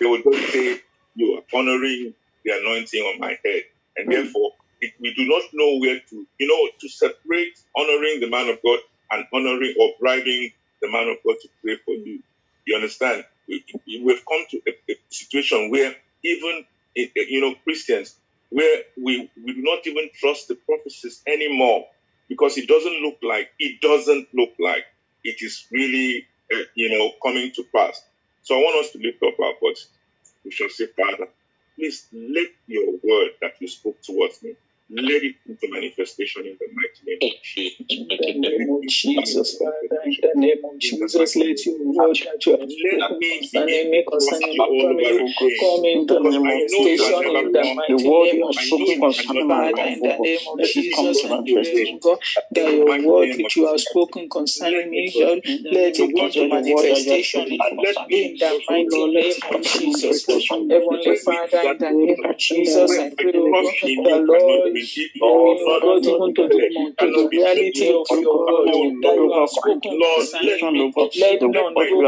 They 0.00 0.06
will 0.06 0.22
just 0.22 0.52
say, 0.52 0.80
you 1.14 1.34
are 1.34 1.58
honoring 1.58 2.14
the 2.44 2.52
anointing 2.60 3.02
on 3.02 3.20
my 3.20 3.38
head. 3.44 3.62
And 3.96 4.10
therefore, 4.12 4.52
we 5.00 5.14
do 5.14 5.26
not 5.28 5.42
know 5.52 5.78
where 5.78 6.00
to, 6.00 6.26
you 6.38 6.46
know, 6.48 6.70
to 6.80 6.88
separate 6.88 7.58
honoring 7.76 8.20
the 8.20 8.28
man 8.28 8.48
of 8.48 8.58
God 8.62 8.78
and 9.12 9.26
honoring 9.32 9.74
or 9.78 9.90
bribing 10.00 10.52
the 10.80 10.90
man 10.90 11.08
of 11.08 11.16
God 11.24 11.36
to 11.42 11.48
pray 11.62 11.76
for 11.84 11.94
you. 11.94 12.22
You 12.66 12.76
understand? 12.76 13.24
We, 13.48 13.64
have 14.08 14.24
come 14.26 14.44
to 14.50 14.60
a, 14.68 14.92
a, 14.92 14.96
situation 15.10 15.70
where 15.70 15.94
even 16.24 16.64
eh, 16.96 17.06
eh, 17.16 17.24
you 17.28 17.40
know 17.40 17.54
Christians, 17.64 18.14
where 18.50 18.82
we 18.96 19.30
we 19.44 19.54
do 19.54 19.62
not 19.62 19.86
even 19.86 20.08
trust 20.14 20.48
the 20.48 20.54
prophecies 20.54 21.22
anymore 21.26 21.86
because 22.28 22.56
it 22.56 22.68
doesn't 22.68 23.02
look 23.02 23.18
like 23.22 23.50
it 23.58 23.80
doesn't 23.80 24.28
look 24.32 24.50
like 24.60 24.84
it 25.24 25.36
is 25.40 25.66
really 25.72 26.26
uh, 26.54 26.58
you 26.74 26.96
know 26.96 27.10
coming 27.22 27.50
to 27.56 27.64
pass. 27.74 28.02
So 28.42 28.54
I 28.54 28.58
want 28.58 28.84
us 28.84 28.92
to 28.92 28.98
lift 28.98 29.22
up 29.22 29.38
our 29.40 29.54
voice. 29.60 29.88
We 30.44 30.50
shall 30.52 30.68
say, 30.68 30.86
Father, 30.86 31.28
please 31.76 32.06
let 32.12 32.48
your 32.66 32.92
word 32.92 33.30
that 33.40 33.54
you 33.60 33.68
spoke 33.68 34.00
towards 34.02 34.42
me 34.42 34.54
let 34.92 35.22
it 35.24 35.36
into 35.48 35.68
manifestation 35.70 36.46
in 36.46 36.58
the 36.60 36.68
mighty 36.74 37.02
name 37.06 37.32
of 37.32 37.42
Jesus. 37.42 37.86
In 37.88 38.08
the 38.08 38.48
name 38.48 38.70
of 38.70 38.82
Jesus, 38.88 39.58
the 40.22 40.32
name 40.36 40.62
of 40.64 40.78
Jesus, 40.80 41.36
let 41.36 41.64
your 41.66 41.78
you 41.78 41.96
have 42.00 42.16
spoken 42.16 43.20
concerning 43.28 43.90
me, 43.90 44.04
concerning 44.10 44.56
my 44.56 44.68
family, 44.80 45.20
come 45.58 45.84
into 45.84 46.18
manifestation 46.20 47.36
in 47.36 47.52
the 47.52 47.64
mighty 47.74 48.10
name 48.18 48.42
of 48.42 48.56
Jesus. 48.56 49.22
Father, 49.46 49.82
in 49.86 50.02
the 50.02 50.16
name 50.18 50.46
of 50.48 50.62
Jesus, 50.62 51.24
pray, 51.52 51.86
God, 52.02 52.18
that 52.52 52.72
your 52.74 52.92
word 52.94 53.30
which 53.36 53.56
you 53.56 53.66
have 53.68 53.80
spoken 53.80 54.28
concerning 54.30 54.90
me, 54.90 55.12
God, 55.14 55.40
let 55.70 55.98
it 55.98 56.12
come 56.16 56.32
to 56.34 56.48
manifestation 56.48 57.46
in 58.08 58.36
the 58.38 58.60
mighty 58.68 59.06
name 59.12 59.40
of 59.54 59.62
Jesus. 59.62 60.26
Heavenly 60.70 61.14
Father, 61.24 61.62
in 61.62 61.78
the 61.78 61.92
name 61.92 62.20
of 62.28 62.38
Jesus, 62.38 62.98
I 62.98 63.10
pray, 63.18 63.32
God, 63.48 63.66
the 64.04 64.16
Lord 64.18 64.64
Oh, 65.22 65.56
Lord, 65.82 66.04
even 66.06 66.34
to 66.34 66.48
the, 66.48 66.62
to 66.98 67.10
the 67.12 67.28
reality 67.32 67.88
of 67.90 68.06
your 68.20 68.38
word 68.44 68.72
that 69.02 69.18
you 69.20 69.32
have 69.38 69.48
spoken 69.48 69.91
me. 69.98 70.94
Let 71.14 71.40
none 71.42 71.78
go 71.86 72.04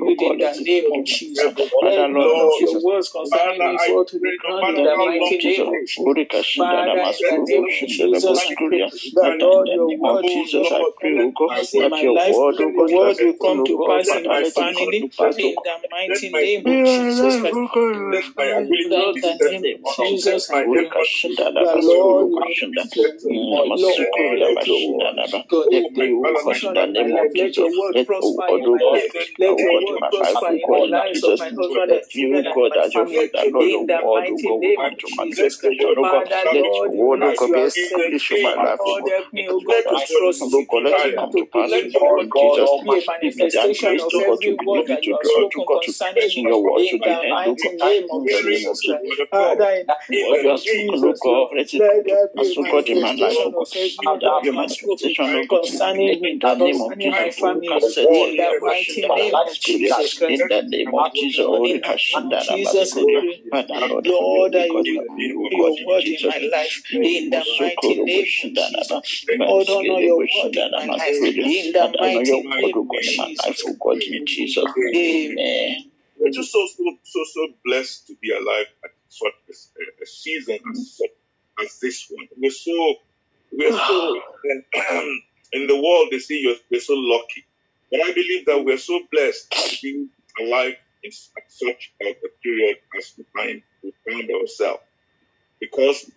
within 0.00 0.38
the 0.38 0.54
name 0.64 0.86
of 0.92 1.04
Jesus. 1.04 1.54
Let 1.82 2.06
none 2.10 2.40
of 2.40 2.52
your 2.60 2.74
words 2.80 3.08
concerning 3.10 3.64
me 3.64 3.78
fall 3.78 4.04
to 4.06 4.18
the 4.18 4.32
ground 4.38 4.68
in 4.70 4.82
the 4.82 4.96
mighty 4.96 5.40
name 5.42 5.66
of 5.68 5.84
Jesus. 5.86 6.14
Father, 6.56 6.96
in 7.00 7.18
the 7.20 7.40
name 7.46 7.74
of 7.76 7.86
Jesus, 7.86 8.36
I 8.36 8.56
pray 8.66 8.84
that 9.14 9.42
all 9.42 9.66
your 9.66 9.90
word, 9.90 10.26
Jesus, 10.26 10.70
I 10.72 10.84
pray, 11.00 11.14
O 11.18 11.30
God, 11.30 11.68
in 11.72 11.88
my 11.88 12.04
life, 12.06 12.44
your 12.58 12.72
word 12.88 13.16
will 13.20 13.34
come 13.40 13.62
to 13.64 13.80
pass 13.86 14.14
in 14.14 14.26
my 14.26 14.44
family, 14.44 15.08
in 15.20 15.62
the 15.62 15.78
mighty 15.90 16.30
name 16.30 16.66
of 16.66 16.82
Jesus. 16.84 17.36
In 17.44 18.48
the 18.48 19.50
name 19.62 19.84
of 19.84 19.96
Jesus, 19.96 20.50
I 20.52 20.64
pray, 20.72 20.88
the 21.54 21.80
Lord 21.80 22.28
Lord, 23.76 24.08
let 27.34 27.56
your 27.56 27.70
word 27.70 27.96
prosper 28.04 28.48
in 28.48 28.66
my 28.70 28.82
life. 28.84 29.12
Let 29.38 29.60
your 29.60 29.74
word 29.76 30.00
prosper 30.10 30.48
in 30.54 30.70
the 30.70 30.80
lives 30.90 31.22
of 31.24 31.36
my 31.38 31.50
husband 31.56 31.92
and 31.92 32.08
children 32.08 32.46
and 32.46 32.62
my 32.68 32.78
family. 32.92 33.30
In 33.58 33.86
the 33.86 34.00
mighty 34.12 34.52
name 34.58 34.84
of 34.84 34.98
Jesus. 34.98 35.58
Father, 36.00 36.44
Lord, 36.52 36.92
as 37.22 37.46
you 37.46 37.54
have 37.56 37.72
said, 37.72 38.12
Lord, 38.78 39.04
help 39.08 39.32
me, 39.32 39.48
O 39.48 39.60
God, 39.60 39.84
to 39.88 39.98
trust 40.00 40.54
you. 40.54 40.68
To 41.32 41.46
believe, 41.52 41.92
Lord 41.94 42.28
God, 42.30 42.70
be 42.82 42.98
a 42.98 43.02
manifestation 43.06 44.00
of 44.00 44.14
every 44.18 44.52
word 44.64 44.86
that 44.88 45.06
you 45.06 45.14
have 45.16 45.26
spoken 45.26 45.64
concerning 45.64 46.32
me. 46.34 46.48
In 46.74 47.02
the 47.02 47.24
mighty 47.28 47.68
name 47.76 48.08
of 48.10 48.28
Jesus. 48.28 48.96
Father, 49.30 49.70
in 49.70 49.86
the 49.86 49.96
name 50.10 50.38
of 50.44 50.56
Jesus, 50.62 51.24
let 51.26 51.42
as 52.38 52.52
to 52.54 52.66
God 52.66 52.88
in 52.88 53.00
my 53.00 53.12
life, 53.14 53.38
oh 53.44 53.52
God. 53.52 53.68
Let 54.02 54.20
there 54.20 54.32
be 54.40 54.48
a 54.48 54.52
manifestation, 54.52 55.34
oh 55.34 55.44
God, 55.48 55.60
concerning 55.66 56.20
me, 56.22 56.32
in 56.32 56.40
the 56.40 56.54
name 56.54 56.80
of 56.82 56.96
Jesus. 57.12 57.42
My 57.42 57.52
family, 57.52 57.68
in 57.68 58.36
the 58.36 58.60
mighty 58.62 59.00
name 59.02 59.34
of 59.34 59.54
Jesus 59.60 60.18
Christ. 60.18 60.42
In 60.42 60.48
the 60.48 60.62
name 60.62 60.94
of 60.94 61.14
Jesus, 61.14 61.44
oh, 61.46 61.66
the 61.66 61.80
Kashinda, 61.80 62.40
Jesus, 62.40 62.90
Father, 62.92 63.04
Lord, 63.78 64.04
Lord, 64.04 64.54
I 64.56 64.68
will 64.68 64.84
your 65.50 65.86
word 65.86 66.04
in 66.04 66.28
my 66.28 66.38
life, 66.52 66.82
in 66.92 67.30
the 67.30 67.44
mighty 67.60 68.02
name 68.04 68.18
of 68.18 68.52
Jesus. 68.54 69.26
Lord, 69.38 69.68
honor 69.68 70.00
your 70.00 70.18
word 70.18 70.56
in 70.56 70.70
my 70.70 70.86
life, 70.86 71.16
in 71.22 71.72
the 71.72 71.96
mighty 72.00 72.42
name 72.42 72.74
of 72.90 73.00
Jesus. 73.00 73.62
Oh 73.66 73.76
God, 73.80 74.02
in 74.02 74.26
Jesus' 74.26 74.64
name. 74.76 75.38
Amen. 75.38 75.90
We're 76.18 76.30
just 76.32 76.52
so, 76.52 76.66
so, 76.66 76.84
so, 77.04 77.24
so 77.32 77.48
blessed 77.64 78.08
to 78.08 78.16
be 78.20 78.32
alive 78.32 78.66
at 78.84 78.90
such 79.08 79.32
a, 79.48 80.02
a 80.02 80.06
season 80.06 80.58
as, 80.70 80.96
such, 80.96 81.10
as 81.64 81.78
this 81.80 82.08
one. 82.10 82.26
We're 82.36 82.50
so, 82.50 82.94
we're 83.52 83.72
so, 83.72 84.16
um, 84.90 85.22
in 85.52 85.66
the 85.66 85.76
world, 85.76 86.08
they 86.10 86.18
say 86.18 86.36
you're, 86.36 86.80
so 86.80 86.94
lucky. 86.94 87.44
But 87.90 88.00
I 88.00 88.12
believe 88.12 88.46
that 88.46 88.64
we're 88.64 88.78
so 88.78 89.00
blessed 89.10 89.50
to 89.52 89.76
be 89.82 90.08
alive 90.40 90.74
in 91.02 91.10
such 91.12 91.92
a, 92.02 92.14
period 92.42 92.76
as 92.96 93.14
we 93.16 93.24
find, 93.34 93.62
we 93.82 93.92
find 94.06 94.30
ourselves. 94.30 94.82
Because 95.60 96.10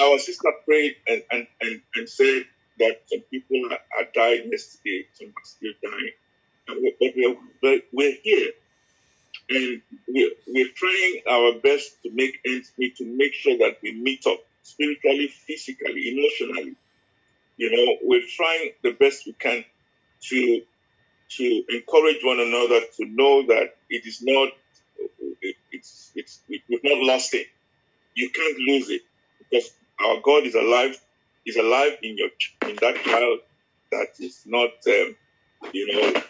our 0.00 0.18
sister 0.18 0.52
prayed 0.64 0.96
and, 1.06 1.22
and, 1.30 1.46
and, 1.60 1.80
and 1.94 2.08
said 2.08 2.46
that 2.78 3.02
some 3.06 3.20
people 3.30 3.68
are 3.70 4.04
died 4.14 4.42
yesterday, 4.50 5.06
some 5.14 5.28
are 5.28 5.44
still 5.44 5.72
dying 5.82 6.10
but 6.66 6.76
we're, 7.00 7.36
but 7.62 7.82
we're 7.92 8.16
here 8.22 8.50
and 9.50 9.82
we're, 10.08 10.30
we're 10.46 10.68
trying 10.74 11.20
our 11.28 11.60
best 11.60 12.02
to 12.02 12.10
make 12.12 12.38
ends 12.46 12.72
meet, 12.78 12.96
to 12.96 13.04
make 13.04 13.34
sure 13.34 13.58
that 13.58 13.78
we 13.82 13.92
meet 13.92 14.26
up 14.26 14.38
spiritually, 14.62 15.28
physically, 15.28 16.10
emotionally. 16.10 16.74
You 17.56 17.70
know, 17.70 17.98
we're 18.02 18.26
trying 18.36 18.72
the 18.82 18.92
best 18.92 19.26
we 19.26 19.32
can 19.34 19.64
to 20.28 20.62
to 21.36 21.64
encourage 21.70 22.20
one 22.22 22.40
another 22.40 22.80
to 22.96 23.06
know 23.06 23.46
that 23.46 23.76
it 23.90 24.06
is 24.06 24.20
not 24.22 24.50
it, 25.42 25.56
it's 25.72 26.12
it's 26.14 26.40
we've 26.48 26.62
not 26.84 26.98
lost 27.04 27.34
it. 27.34 27.46
You 28.14 28.30
can't 28.30 28.58
lose 28.58 28.90
it 28.90 29.02
because 29.38 29.70
our 30.00 30.20
God 30.22 30.44
is 30.44 30.54
alive. 30.54 30.96
Is 31.46 31.56
alive 31.56 31.98
in 32.02 32.16
your 32.18 32.30
in 32.68 32.76
that 32.76 33.02
child 33.04 33.40
that 33.92 34.08
is 34.18 34.42
not 34.46 34.70
um, 34.86 35.16
you 35.72 35.92
know 35.92 36.22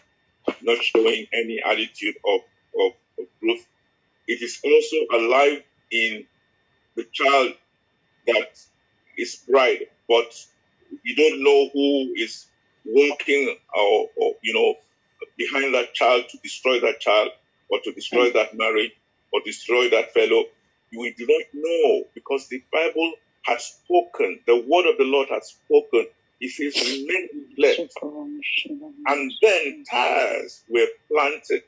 not 0.63 0.79
showing 0.83 1.27
any 1.33 1.61
attitude 1.65 2.17
of, 2.27 2.41
of, 2.81 2.93
of 3.19 3.27
growth. 3.41 3.67
It 4.27 4.43
is 4.43 4.61
also 4.65 4.97
alive 5.19 5.63
in 5.91 6.27
the 6.97 7.05
child 7.13 7.53
that 8.27 8.59
is 9.19 9.37
bride, 9.49 9.87
but 10.09 10.35
you 11.03 11.17
don't 11.17 11.43
know 11.43 11.71
who 11.73 12.13
is 12.17 12.47
working 12.85 13.57
or, 13.75 14.09
or, 14.17 14.35
you 14.43 14.55
know 14.55 14.75
behind 15.39 15.75
that 15.75 15.95
child 15.95 16.25
to 16.31 16.39
destroy 16.43 16.81
that 16.81 17.01
child 17.01 17.31
or 17.71 17.81
to 17.83 17.93
destroy 17.93 18.31
that 18.33 18.57
marriage 18.57 18.93
or 19.33 19.41
destroy 19.45 19.89
that 19.91 20.13
fellow. 20.13 20.45
you 20.91 21.15
do 21.17 21.27
not 21.27 21.47
know 21.55 22.05
because 22.15 22.49
the 22.49 22.63
Bible 22.73 23.13
has 23.47 23.65
spoken, 23.65 24.41
the 24.47 24.57
word 24.57 24.91
of 24.91 24.99
the 24.99 25.05
Lord 25.05 25.29
has 25.31 25.49
spoken 25.49 26.07
he 26.41 26.49
says, 26.49 26.75
men 27.07 27.29
left. 27.59 27.81
And 29.07 29.33
then 29.43 29.85
tares 29.89 30.63
were 30.69 30.87
planted 31.11 31.63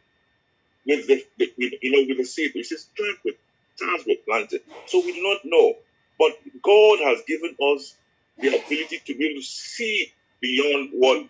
with 0.86 1.06
the, 1.06 1.24
the 1.38 1.52
with, 1.58 1.72
you 1.82 1.92
know, 1.92 2.04
with 2.08 2.18
the 2.18 2.24
seed. 2.24 2.52
He 2.54 2.62
says, 2.62 2.88
plant 2.96 3.18
with 3.24 3.36
tares 3.78 4.04
were 4.06 4.16
planted. 4.26 4.62
So 4.86 5.00
we 5.04 5.12
do 5.12 5.22
not 5.22 5.40
know. 5.44 5.74
But 6.18 6.32
God 6.62 7.00
has 7.00 7.22
given 7.26 7.56
us 7.74 7.96
the 8.38 8.48
ability 8.48 9.00
to 9.06 9.16
be 9.16 9.26
able 9.26 9.40
to 9.40 9.46
see 9.46 10.12
beyond 10.40 10.90
what 10.92 11.26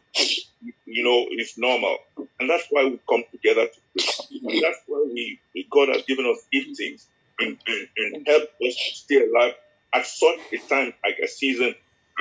you 0.84 1.04
know 1.04 1.26
is 1.30 1.54
normal. 1.56 1.98
And 2.40 2.50
that's 2.50 2.66
why 2.70 2.84
we 2.84 3.00
come 3.08 3.24
together 3.30 3.66
to 3.66 3.80
pray. 3.94 4.60
That's 4.60 4.78
why 4.86 5.06
we 5.12 5.38
God 5.70 5.88
has 5.88 6.02
given 6.02 6.26
us 6.26 6.42
giftings 6.52 7.06
and, 7.38 7.58
and, 7.66 7.88
and 7.96 8.26
help 8.26 8.42
us 8.42 8.74
to 8.76 8.94
stay 8.94 9.22
alive 9.26 9.54
at 9.92 10.06
such 10.06 10.38
a 10.52 10.58
time 10.68 10.92
like 11.04 11.18
a 11.22 11.28
season 11.28 11.74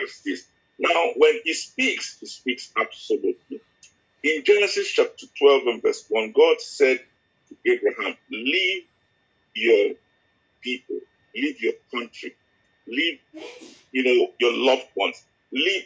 as 0.03 0.21
this. 0.25 0.45
Now, 0.77 1.11
when 1.15 1.39
he 1.43 1.53
speaks, 1.53 2.17
he 2.19 2.25
speaks 2.25 2.71
absolutely. 2.77 3.61
In 4.23 4.43
Genesis 4.43 4.89
chapter 4.89 5.25
12 5.39 5.61
and 5.67 5.81
verse 5.81 6.05
1, 6.09 6.33
God 6.35 6.59
said 6.59 6.99
to 7.49 7.71
Abraham, 7.71 8.17
Leave 8.29 8.83
your 9.53 9.95
people, 10.61 10.97
leave 11.33 11.61
your 11.61 11.73
country, 11.93 12.35
leave, 12.87 13.19
you 13.91 14.03
know, 14.03 14.31
your 14.39 14.53
loved 14.53 14.87
ones. 14.95 15.23
Leave. 15.51 15.85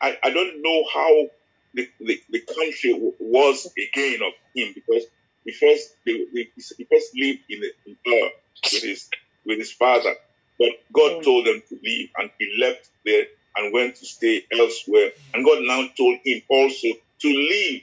I, 0.00 0.16
I 0.22 0.30
don't 0.30 0.62
know 0.62 0.84
how 0.92 1.26
the, 1.74 1.88
the, 2.00 2.20
the 2.30 2.40
country 2.40 3.14
was 3.18 3.66
again 3.76 4.20
of 4.22 4.32
him 4.54 4.72
because 4.74 5.04
he 5.44 5.52
first 5.52 5.94
he 6.04 6.86
first 6.90 7.10
lived 7.16 7.40
in, 7.48 7.60
the, 7.60 7.72
in 7.86 7.96
Ur 8.06 8.30
with 8.72 8.82
his 8.82 9.08
with 9.44 9.58
his 9.58 9.72
father, 9.72 10.14
but 10.58 10.68
God 10.92 11.20
mm. 11.20 11.24
told 11.24 11.46
them 11.46 11.62
to 11.68 11.78
leave, 11.82 12.10
and 12.16 12.30
he 12.38 12.56
left 12.60 12.88
there 13.04 13.24
and 13.56 13.72
went 13.72 13.96
to 13.96 14.06
stay 14.06 14.44
elsewhere. 14.52 15.10
And 15.34 15.44
God 15.44 15.58
now 15.62 15.88
told 15.96 16.18
him 16.24 16.42
also 16.48 16.88
to 17.22 17.28
leave. 17.28 17.82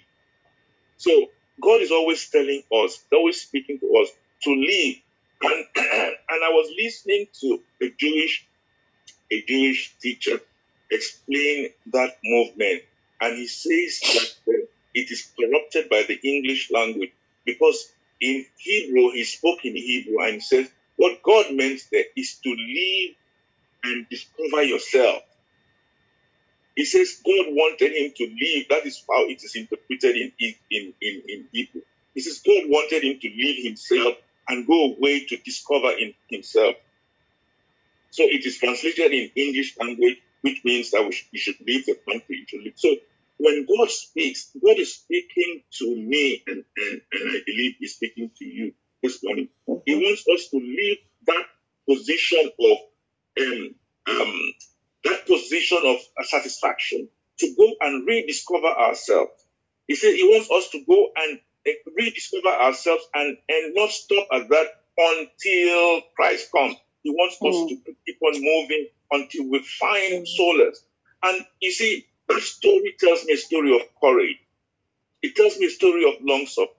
So 0.98 1.28
God 1.62 1.82
is 1.82 1.92
always 1.92 2.28
telling 2.30 2.64
us, 2.72 3.04
always 3.12 3.42
speaking 3.42 3.80
to 3.80 4.02
us 4.02 4.10
to 4.44 4.52
leave. 4.52 5.02
And, 5.44 5.66
and 5.76 6.44
I 6.46 6.50
was 6.52 6.72
listening 6.78 7.28
to 7.42 7.62
a 7.82 7.92
Jewish, 7.98 8.48
a 9.32 9.44
Jewish 9.48 9.96
teacher 10.02 10.40
explain 10.92 11.70
that 11.94 12.18
movement. 12.24 12.84
And 13.22 13.38
he 13.38 13.48
says 13.48 14.00
that 14.02 14.54
uh, 14.54 14.66
it 14.94 15.12
is 15.12 15.32
corrupted 15.40 15.90
by 15.90 16.04
the 16.08 16.20
English 16.24 16.72
language 16.72 17.12
because 17.46 17.92
in 18.22 18.46
Hebrew, 18.58 19.12
he 19.12 19.26
spoke 19.26 19.66
in 19.66 19.76
Hebrew 19.76 20.22
and 20.24 20.36
he 20.36 20.40
says, 20.42 20.70
what 20.98 21.24
God 21.24 21.48
meant 21.54 21.82
there 21.92 22.06
is 22.16 22.40
to 22.44 22.50
leave 22.50 23.16
and 23.84 24.08
discover 24.10 24.64
yourself. 24.64 25.24
He 26.76 26.86
says 26.86 27.22
God 27.26 27.48
wanted 27.50 27.94
him 27.94 28.14
to 28.18 28.26
leave. 28.26 28.70
That 28.70 28.88
is 28.88 29.04
how 29.10 29.26
it 29.28 29.44
is 29.44 29.56
interpreted 29.56 30.18
in, 30.18 30.34
in, 30.40 30.56
in, 31.02 31.24
in 31.28 31.50
Hebrew. 31.54 31.82
He 32.16 32.22
says 32.22 32.42
God 32.46 32.64
wanted 32.70 33.04
him 33.04 33.20
to 33.22 33.30
leave 33.30 33.66
himself 33.66 34.16
and 34.50 34.68
go 34.68 34.96
away 34.96 35.26
to 35.28 35.38
discover 35.38 35.92
in 35.92 36.16
himself. 36.30 36.76
So 38.12 38.24
it 38.24 38.46
is 38.46 38.58
translated 38.60 39.12
in 39.14 39.32
English 39.36 39.78
language, 39.80 40.18
which 40.42 40.62
means 40.66 40.92
that 40.92 41.06
we 41.06 41.12
should, 41.14 41.28
we 41.34 41.40
should 41.40 41.58
leave 41.66 41.86
the 41.86 41.98
country. 42.10 42.46
So 42.76 42.96
when 43.38 43.66
God 43.68 43.90
speaks, 43.92 44.52
God 44.64 44.80
is 44.80 44.96
speaking 44.96 45.64
to 45.80 45.96
me, 45.96 46.44
and, 46.48 46.64
and, 46.78 47.02
and 47.14 47.32
I 47.32 47.42
believe 47.46 47.76
He's 47.80 47.96
speaking 47.96 48.32
to 48.40 48.46
you 48.46 48.74
this 49.04 49.24
morning. 49.24 49.50
He 49.86 49.96
wants 49.96 50.26
us 50.34 50.50
to 50.50 50.58
leave 50.58 50.98
that 51.28 51.46
position 51.88 52.52
of 52.60 52.78
um, 53.42 53.76
um, 54.10 54.54
that 55.06 55.28
position 55.28 55.80
of 55.86 56.26
satisfaction 56.26 57.10
to 57.40 57.56
go 57.58 57.74
and 57.82 58.08
rediscover 58.08 58.68
ourselves. 58.68 59.32
He 59.88 59.96
said 59.96 60.16
he 60.16 60.24
wants 60.26 60.52
us 60.52 60.72
to 60.72 60.84
go 60.86 61.10
and 61.16 61.40
rediscover 61.96 62.50
ourselves 62.50 63.04
and, 63.14 63.38
and 63.48 63.76
not 63.76 63.90
stop 63.90 64.28
at 64.32 64.50
that 64.50 64.68
until 64.98 66.02
Christ 66.16 66.52
comes. 66.52 66.76
He 67.04 67.12
wants 67.12 67.38
mm. 67.42 67.50
us 67.50 67.70
to 67.70 67.96
keep 68.06 68.18
on 68.22 68.34
moving 68.34 68.88
until 69.12 69.50
we 69.50 69.60
find 69.60 70.28
solace. 70.28 70.84
And 71.24 71.46
you 71.62 71.72
see, 71.72 72.06
that 72.28 72.42
story 72.42 72.96
tells 73.00 73.26
me 73.26 73.34
a 73.34 73.38
story 73.38 73.76
of 73.76 73.82
courage. 74.02 74.38
It 75.22 75.36
tells 75.36 75.58
me 75.58 75.66
a 75.66 75.70
story 75.70 76.08
of 76.08 76.22
long 76.22 76.46
suffering. 76.46 76.76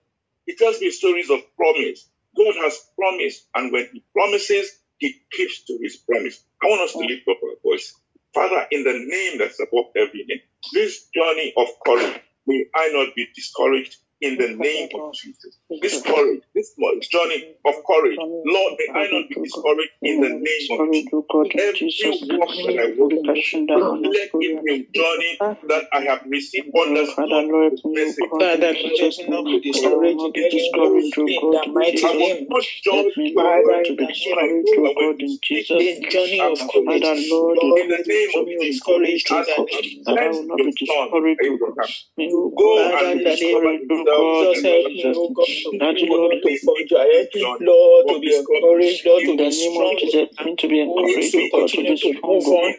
It 0.47 0.57
tells 0.57 0.79
me 0.79 0.89
stories 0.91 1.29
of 1.29 1.39
promise. 1.55 2.07
God 2.35 2.55
has 2.63 2.79
promised, 2.97 3.45
and 3.55 3.71
when 3.71 3.89
He 3.93 4.03
promises, 4.13 4.71
He 4.97 5.13
keeps 5.31 5.63
to 5.65 5.77
His 5.81 5.97
promise. 5.97 6.41
I 6.63 6.67
want 6.67 6.81
us 6.81 6.93
to 6.93 6.99
lift 6.99 7.27
up 7.29 7.37
our 7.43 7.55
voice. 7.63 7.93
Father, 8.33 8.65
in 8.71 8.83
the 8.83 8.93
name 8.93 9.39
that's 9.39 9.59
above 9.59 9.91
every 9.95 10.23
name, 10.25 10.39
this 10.73 11.07
journey 11.13 11.53
of 11.57 11.67
courage, 11.85 12.21
may 12.47 12.65
I 12.73 12.89
not 12.93 13.13
be 13.15 13.27
discouraged 13.35 13.97
in 14.21 14.37
the 14.37 14.47
name 14.49 14.89
of 14.95 15.13
Jesus. 15.13 15.57
This 15.81 16.01
courage, 16.01 16.43
this 16.55 16.73
journey 17.09 17.55
of 17.65 17.75
courage, 17.87 18.17
Lord, 18.45 18.73
may 18.79 18.89
I 19.01 19.07
not 19.11 19.29
be 19.29 19.35
discouraged 19.43 19.91
in 20.03 20.21
the 20.21 20.29
name 20.29 20.67
of 20.71 20.81
Jesus. 20.91 21.11
Every 21.57 21.91
walk 22.37 22.49
that 22.65 22.79
I 22.79 22.87
walk, 22.97 23.13
let 24.03 24.29
it 24.39 24.65
be 24.65 24.73
a 24.73 24.77
journey 24.93 25.37
that 25.69 25.85
I 25.93 26.01
have 26.03 26.21
received 26.29 26.69
understood 26.75 27.81
message. 27.85 28.29
Father, 28.29 28.53
let 28.93 29.17
not 29.29 29.45
be 29.45 29.59
discouraged 29.61 31.17
in 31.27 31.49
the 31.51 31.63
mighty 31.73 31.97
name. 32.17 32.47
Not 32.49 32.65
judge 32.83 33.13
Father, 33.35 33.83
to 33.85 33.95
be 33.95 34.05
discouraged, 34.07 34.67
in 35.21 35.39
Jesus. 35.41 35.77
The 35.77 36.07
journey 36.09 36.41
of 36.51 36.59
courage, 36.67 37.09
Lord, 37.15 37.57
in 37.77 37.89
the 37.89 38.03
name 38.07 38.29
of 38.35 38.45
discouraged, 38.61 39.27
I 40.07 40.13
will 40.29 40.43
not 40.47 40.63
be 40.63 40.71
discouraged, 40.73 41.41
O 41.49 41.57
God. 41.57 41.75
May 42.17 42.25
you 42.25 42.53
go 42.57 42.91
and 42.99 43.13
be 43.13 44.03
discouraged, 44.15 44.43
Jesus, 44.43 44.63
help 44.67 44.93
me, 44.95 45.13
oh 45.15 45.29
God, 45.33 45.49
to 45.63 45.71
be 45.79 46.09
Lord, 46.11 46.33
to 46.43 46.51
forge 46.65 46.91
ahead, 46.91 47.27
Lord, 47.59 48.07
to 48.09 48.19
be 48.19 48.35
encouraged, 48.35 49.05
Lord, 49.05 49.23
to 49.25 49.37
be 49.37 49.51
strong, 49.51 49.97
to 50.57 50.67
be 50.67 50.81
encouraged, 50.81 51.37
God, 51.51 51.67
to 51.73 51.83
be 51.85 51.97
strong, 51.97 52.41
on, 52.45 52.75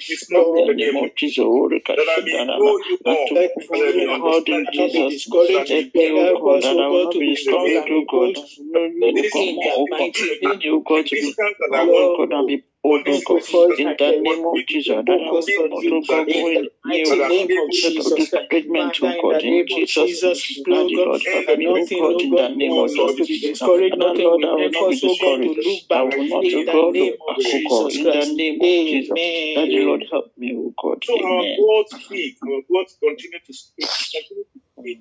in 0.57 0.67
the 0.67 0.75
name 0.75 0.97
of 0.97 1.11
Jesus, 1.17 1.45
oh, 1.45 1.69
that 1.97 2.07
I 2.09 2.21
may 2.25 2.37
know 2.57 2.79
you 2.85 2.99
more, 3.07 3.29
to 3.29 3.35
that 3.71 3.83
I 3.83 3.93
may 3.97 4.07
God 4.21 4.49
in 4.49 4.63
understand 4.63 4.69
you 4.73 4.85
not 4.87 5.09
be 5.09 5.19
more, 5.27 5.49
Jesus. 5.49 5.71
Help 5.71 5.89
me, 5.95 6.11
oh 6.13 6.25
help 6.25 6.41
God, 6.41 6.65
I 6.65 6.73
oh 6.73 6.75
will 6.75 6.91
God, 6.91 7.05
not 7.05 7.13
to 7.13 7.19
be 7.21 7.37
strong 7.37 7.73
and 7.77 7.91
oh 7.93 8.05
God. 8.11 8.35
bold, 8.35 8.39
Know 8.59 8.85
you, 8.87 9.13
oh 9.19 9.23
This 9.23 9.33
God, 9.33 9.49
in 9.49 9.61
the 9.61 9.77
oh 9.77 9.87
mighty 9.89 10.25
name 10.43 10.61
oh 10.75 10.83
God, 10.87 11.07
to 11.07 11.17
be 11.17 11.35
time 11.39 11.55
that 11.59 11.73
I 11.75 11.85
oh 11.85 11.87
want 11.87 12.13
God, 12.17 12.33
and 12.33 12.47
be 12.49 12.65
bold, 12.83 13.07
this 13.07 13.09
oh 13.09 13.21
not 13.21 13.27
to 13.29 13.41
God. 13.41 13.43
season 13.43 13.67
fall 13.67 13.69
that 13.69 13.79
In 13.79 13.89
I 13.89 13.97
the 13.99 14.13
ahead, 14.13 14.23
name 14.23 14.47
want 14.51 14.67
of 14.67 14.67
to 14.69 14.69
Jesus, 14.69 14.95
know, 14.95 15.03
that 15.07 15.21
I 15.23 15.33
will 15.33 15.43
focus 15.43 15.47
this 15.47 15.59
not, 15.59 15.71
on 15.71 15.73
oh 15.73 15.83
you, 15.83 16.01
season 16.01 16.03
God, 16.09 16.29
that 16.29 16.33
go 16.33 16.49
in 16.49 16.49
in 16.49 16.65
the 16.65 16.71
near, 16.85 17.07
mighty 17.07 17.17
oh 17.17 17.17
God, 17.17 17.33
name 17.33 17.53
of 17.59 17.71
set 17.73 17.99
of 18.07 18.15
Jesus 18.15 18.29
Christ. 18.31 18.49
discouragement, 18.49 18.99
oh 19.03 19.13
Father, 19.13 19.19
in 19.19 19.29
God, 19.29 19.39
the 19.39 19.43
in 19.43 19.65
name 19.65 19.69
of 19.73 19.87
Jesus' 19.87 20.23
name. 20.23 20.23
Jesus, 20.23 20.63
Lord 20.69 20.93
Daddy, 20.93 20.95
God, 20.95 21.09
Lord, 21.09 21.23
help 21.33 21.47
that 21.47 21.59
me, 21.59 21.69
oh 21.77 21.89
nothing, 21.89 21.99
God, 21.99 22.17
oh 22.17 22.25
in 22.25 22.31
God, 22.31 22.37
the 22.37 22.49
name 22.51 22.77
will 22.77 22.79
of 22.79 22.91
cause 22.97 23.11
us 23.11 23.15
Jesus. 23.15 23.19
to 23.19 23.27
be 23.27 23.41
Now, 23.61 23.71
discouraged, 23.71 23.97
Father, 23.99 24.15
nothing 24.17 24.25
Lord, 24.25 24.45
will 24.45 24.51
I 24.51 24.55
will 24.57 24.71
not 24.73 24.89
be 24.89 24.99
us, 24.99 25.03
oh 25.05 25.17
God, 25.17 25.43
to 25.43 25.51
discouraged. 25.51 25.59
look 25.65 25.83
I 25.93 26.03
will 26.03 26.25
not, 26.29 26.47
in 26.47 26.55
oh 26.55 26.67
the 26.67 26.73
God, 26.73 26.95
name 26.95 27.15
look 27.15 27.17
of 27.21 27.37
back, 27.37 27.47
oh 27.47 27.61
God, 27.65 27.93
Jesus 27.93 27.97
in 27.97 28.11
the 28.13 28.27
name 28.27 28.61
of 28.63 28.77
Jesus. 28.87 29.21
Daddy, 29.55 29.79
Amen. 29.79 29.85
Lord, 29.85 30.05
help 30.11 30.33
me, 30.39 30.55
oh 30.57 30.75
God. 30.83 31.05
So 31.05 31.15
our 31.15 31.23
Amen. 31.25 31.57
words 31.59 31.93
speak, 32.05 32.37
our 32.45 32.63
words 32.71 32.97
continue 33.03 33.41
to 33.47 33.55
speak, 33.55 33.89
continue 34.13 34.45
to 34.45 34.61
speak 34.81 35.01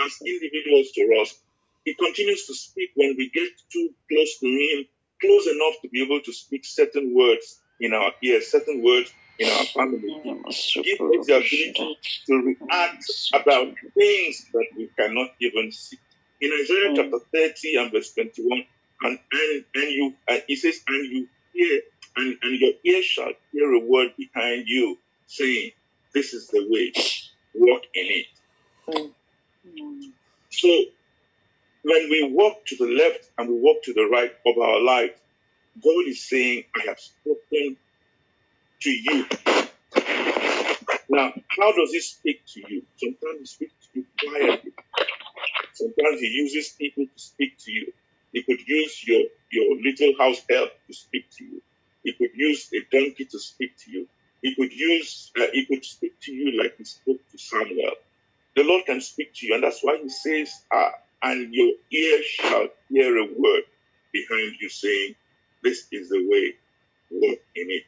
as 0.00 0.12
individuals 0.26 0.88
to 0.94 1.02
us. 1.22 1.34
He 1.84 1.94
continues 1.94 2.46
to 2.46 2.54
speak 2.54 2.90
when 2.96 3.14
we 3.18 3.30
get 3.30 3.50
too 3.72 3.90
close 4.10 4.38
to 4.40 4.46
Him, 4.48 4.86
close 5.20 5.46
enough 5.48 5.74
to 5.82 5.88
be 5.90 6.02
able 6.04 6.20
to 6.22 6.32
speak 6.32 6.64
certain 6.66 7.14
words 7.16 7.60
in 7.80 7.94
our 7.94 8.12
ears, 8.22 8.50
certain 8.50 8.82
words 8.84 9.12
in 9.38 9.48
our 9.50 9.66
family. 9.66 10.00
Give 10.84 10.98
us 11.00 11.26
the 11.28 11.34
ability 11.38 11.74
to 12.28 12.34
react 12.70 13.04
about 13.34 13.68
things 13.94 14.46
that 14.52 14.66
we 14.76 14.90
cannot 14.98 15.30
even 15.40 15.72
see. 15.72 15.98
In 16.40 16.52
Isaiah 16.52 16.90
Mm. 16.90 16.96
chapter 16.96 17.18
30 17.34 17.76
and 17.76 17.92
verse 17.92 18.14
21, 18.14 18.64
and 19.02 19.20
and, 19.32 19.64
and 19.74 19.90
you 19.92 20.14
and 20.28 20.42
it 20.48 20.58
says, 20.58 20.80
and 20.88 21.12
you 21.12 21.28
hear, 21.54 21.80
and, 22.16 22.38
and 22.42 22.60
your 22.60 22.72
ear 22.84 23.02
shall 23.02 23.32
hear 23.52 23.72
a 23.72 23.80
word 23.80 24.10
behind 24.18 24.64
you, 24.68 24.98
saying, 25.26 25.72
This 26.14 26.34
is 26.34 26.48
the 26.48 26.66
way, 26.70 26.92
walk 27.54 27.82
in 27.94 28.06
it. 28.06 28.26
So 30.50 30.68
when 31.84 32.10
we 32.10 32.30
walk 32.32 32.66
to 32.66 32.76
the 32.76 32.86
left 32.86 33.30
and 33.38 33.48
we 33.48 33.56
walk 33.60 33.82
to 33.84 33.94
the 33.94 34.08
right 34.12 34.32
of 34.46 34.58
our 34.58 34.80
life, 34.82 35.12
God 35.82 36.04
is 36.06 36.28
saying, 36.28 36.64
I 36.76 36.88
have 36.88 37.00
spoken 37.00 37.76
to 38.82 38.90
you. 38.90 39.26
Now, 41.10 41.32
how 41.58 41.72
does 41.72 41.92
he 41.92 42.00
speak 42.00 42.42
to 42.54 42.62
you? 42.68 42.82
Sometimes 42.96 43.40
he 43.40 43.46
speaks 43.46 43.88
to 43.94 44.00
you 44.00 44.06
quietly. 44.22 44.72
Sometimes 45.74 46.20
he 46.20 46.28
uses 46.28 46.74
people 46.78 47.04
to 47.06 47.20
speak 47.22 47.58
to 47.66 47.72
you. 47.72 47.92
He 48.32 48.42
could 48.44 48.60
use 48.66 49.06
your, 49.06 49.24
your 49.52 49.76
little 49.82 50.14
house 50.18 50.42
help 50.50 50.70
to 50.88 50.94
speak 50.94 51.26
to 51.38 51.44
you. 51.44 51.62
He 52.04 52.12
could 52.14 52.32
use 52.34 52.70
a 52.74 52.80
donkey 52.96 53.26
to 53.26 53.38
speak 53.40 53.76
to 53.84 53.92
you. 53.92 54.08
He 54.42 54.54
could 54.54 54.72
use, 54.72 55.32
uh, 55.40 55.46
he 55.52 55.66
could 55.66 55.84
speak 55.84 56.20
to 56.22 56.32
you 56.32 56.62
like 56.62 56.76
he 56.78 56.84
spoke 56.84 57.20
to 57.32 57.38
Samuel. 57.38 57.92
The 58.56 58.64
Lord 58.64 58.86
can 58.86 59.00
speak 59.00 59.34
to 59.36 59.46
you, 59.46 59.54
and 59.54 59.64
that's 59.64 59.80
why 59.82 59.98
he 60.02 60.08
says, 60.08 60.52
uh, 60.74 60.90
and 61.22 61.54
your 61.54 61.72
ear 61.92 62.22
shall 62.24 62.68
hear 62.90 63.18
a 63.18 63.24
word 63.36 63.64
behind 64.12 64.54
you 64.60 64.68
saying, 64.70 65.14
this 65.62 65.86
is 65.92 66.10
the 66.10 66.26
way, 66.28 66.54
walk 67.10 67.38
in 67.56 67.66
it. 67.70 67.84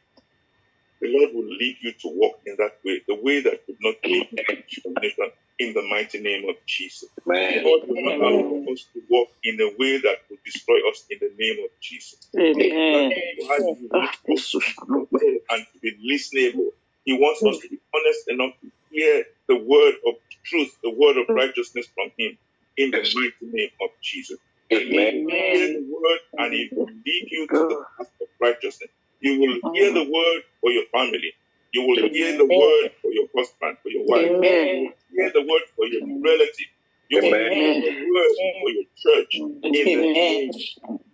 The 1.01 1.09
Lord 1.13 1.35
will 1.35 1.45
lead 1.47 1.77
you 1.81 1.93
to 1.93 2.09
walk 2.09 2.41
in 2.47 2.55
that 2.57 2.73
way, 2.85 3.01
the 3.07 3.21
way 3.21 3.41
that 3.41 3.61
would 3.67 3.77
not 3.81 3.95
lead 4.03 4.29
to 4.31 4.81
condemnation 4.81 5.31
in 5.59 5.73
the 5.73 5.83
mighty 5.83 6.21
name 6.21 6.49
of 6.49 6.55
Jesus. 6.67 7.09
The 7.49 7.61
Lord 7.63 7.83
will 7.87 8.03
not 8.03 8.15
allow 8.17 8.73
us 8.73 8.87
to 8.95 9.01
walk 9.09 9.29
in 9.43 9.61
a 9.61 9.69
way 9.77 10.01
that 10.01 10.17
will 10.29 10.39
destroy 10.45 10.77
us 10.89 11.05
in 11.11 11.19
the 11.21 11.31
name 11.37 11.63
of 11.65 11.71
Jesus. 11.81 12.19
Amen. 12.35 12.57
That 12.91 13.17
is 13.17 13.47
why 13.47 13.57
He 13.79 13.89
Ah, 13.93 14.11
wants 14.27 14.51
Jesus, 14.51 14.55
us 14.55 14.75
to 14.87 15.07
be 15.13 15.39
and 15.51 15.65
to 15.73 15.79
be 15.81 15.91
listenable. 16.11 16.71
He 17.05 17.13
wants 17.13 17.45
us 17.45 17.59
to 17.61 17.69
be 17.69 17.79
honest 17.95 18.21
enough 18.29 18.53
to 18.61 18.71
hear 18.91 19.25
the 19.49 19.57
word 19.57 19.95
of 20.07 20.15
truth, 20.45 20.71
the 20.83 20.91
word 20.97 21.17
of 21.17 21.27
righteousness 21.29 21.87
from 21.95 22.09
Him 22.17 22.37
in 22.83 22.91
the 22.91 22.97
mighty 22.97 23.33
name 23.41 23.69
of 23.81 23.89
Jesus. 24.01 24.39
Amen. 24.73 25.27
Hear 25.29 25.67
the 25.79 25.87
word 25.89 26.19
and 26.37 26.53
it 26.53 26.71
will 26.75 26.87
lead 26.87 27.27
you 27.31 27.47
to 27.47 27.67
the 27.67 27.85
path 27.97 28.07
of 28.21 28.27
righteousness. 28.41 28.89
You 29.19 29.39
will 29.39 29.73
hear 29.73 29.93
the 29.93 30.03
word 30.03 30.41
for 30.61 30.71
your 30.71 30.85
family. 30.93 31.33
You 31.73 31.83
will 31.87 32.09
hear 32.09 32.37
the 32.37 32.45
word 32.45 32.91
for 33.01 33.11
your 33.11 33.27
husband, 33.37 33.77
for 33.83 33.89
your 33.89 34.05
wife. 34.07 34.31
Amen. 34.31 34.67
You 34.67 34.85
will 34.85 34.93
hear 35.11 35.31
the 35.33 35.41
word 35.41 35.63
for 35.75 35.85
your 35.87 36.01
relative. 36.23 36.71
You 37.09 37.21
will 37.21 37.31
hear 37.33 37.81
the 37.81 37.93
word 38.13 38.35
for 38.61 38.69
your 38.71 38.83
church 38.97 39.35
in 39.35 39.59
the 39.63 39.81
Amen. 39.91 40.13
name, 40.13 40.51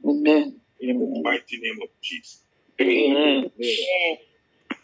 Amen. 0.05 0.61
in 0.79 0.99
the 0.99 1.21
mighty 1.23 1.57
name 1.59 1.79
of 1.81 1.89
Jesus. 2.03 2.43
Amen. 2.79 3.51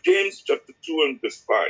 James 0.04 0.44
chapter 0.46 0.74
2 0.86 1.06
and 1.08 1.22
verse 1.22 1.44
5. 1.48 1.68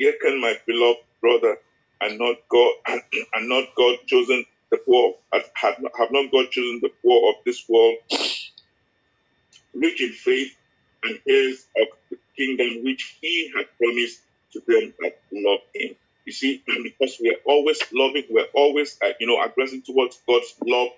Hearken, 0.00 0.40
my 0.40 0.54
beloved 0.66 1.00
brother, 1.22 1.58
and 2.00 2.18
not 2.18 2.36
God, 2.48 2.72
and, 3.34 3.48
not 3.48 3.64
God 3.76 3.98
chosen 4.06 4.44
the 4.70 4.78
poor, 4.78 5.14
have, 5.32 5.76
not 5.80 6.32
God 6.32 6.50
chosen 6.50 6.80
the 6.82 6.90
poor 7.02 7.30
of 7.30 7.36
this 7.44 7.64
world, 7.68 7.96
rich 9.74 10.02
in 10.02 10.12
faith 10.12 10.56
and 11.04 11.18
heirs 11.28 11.66
of 11.80 11.88
the 12.10 12.18
kingdom 12.36 12.84
which 12.84 13.16
He 13.20 13.52
had 13.56 13.66
promised 13.78 14.20
to 14.52 14.60
them 14.66 14.94
that 15.00 15.18
love 15.32 15.60
Him. 15.74 15.94
You 16.24 16.32
see, 16.32 16.62
and 16.68 16.84
because 16.98 17.18
we 17.20 17.30
are 17.30 17.40
always 17.46 17.80
loving, 17.92 18.24
we're 18.30 18.46
always, 18.54 18.98
uh, 19.04 19.12
you 19.20 19.26
know, 19.26 19.42
aggressing 19.42 19.82
towards 19.82 20.20
God's 20.26 20.54
love. 20.64 20.88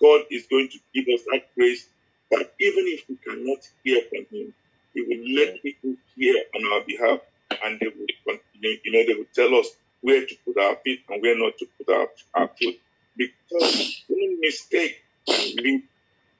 God 0.00 0.22
is 0.30 0.46
going 0.50 0.68
to 0.70 0.78
give 0.94 1.06
us 1.14 1.22
that 1.32 1.54
grace 1.56 1.86
that 2.30 2.52
even 2.60 2.84
if 2.88 3.04
we 3.08 3.16
cannot 3.16 3.58
hear 3.84 4.02
from 4.10 4.26
Him, 4.30 4.54
He 4.94 5.02
will 5.02 5.36
let 5.44 5.62
people 5.62 5.94
hear 6.16 6.42
on 6.56 6.72
our 6.72 6.84
behalf, 6.86 7.20
and 7.64 7.78
they 7.80 7.86
will, 7.88 8.06
continue, 8.26 8.78
you 8.84 8.92
know, 8.92 9.06
they 9.06 9.14
will 9.14 9.30
tell 9.34 9.54
us 9.58 9.68
where 10.02 10.26
to 10.26 10.34
put 10.44 10.58
our 10.58 10.76
feet 10.84 11.00
and 11.08 11.22
where 11.22 11.38
not 11.38 11.56
to 11.58 11.66
put 11.78 11.94
our, 11.94 12.08
our 12.34 12.48
foot. 12.48 12.74
Because 13.16 14.02
one 14.08 14.40
mistake 14.40 15.02
can 15.26 15.56
lead 15.56 15.82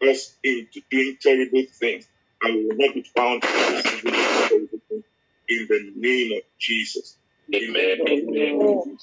us 0.03 0.35
into 0.42 0.81
doing 0.90 1.16
terrible 1.20 1.64
things, 1.70 2.07
and 2.42 2.55
we 2.55 2.66
will 2.66 2.77
not 2.77 2.94
be 2.94 3.03
found 3.16 3.42
receiving 3.44 4.12
terrible 4.12 4.81
things 4.88 5.05
in 5.48 5.66
the 5.68 5.92
name 5.96 6.33
of 6.38 6.42
Jesus. 6.59 7.16
Amen. 7.55 7.98
name. 8.05 8.98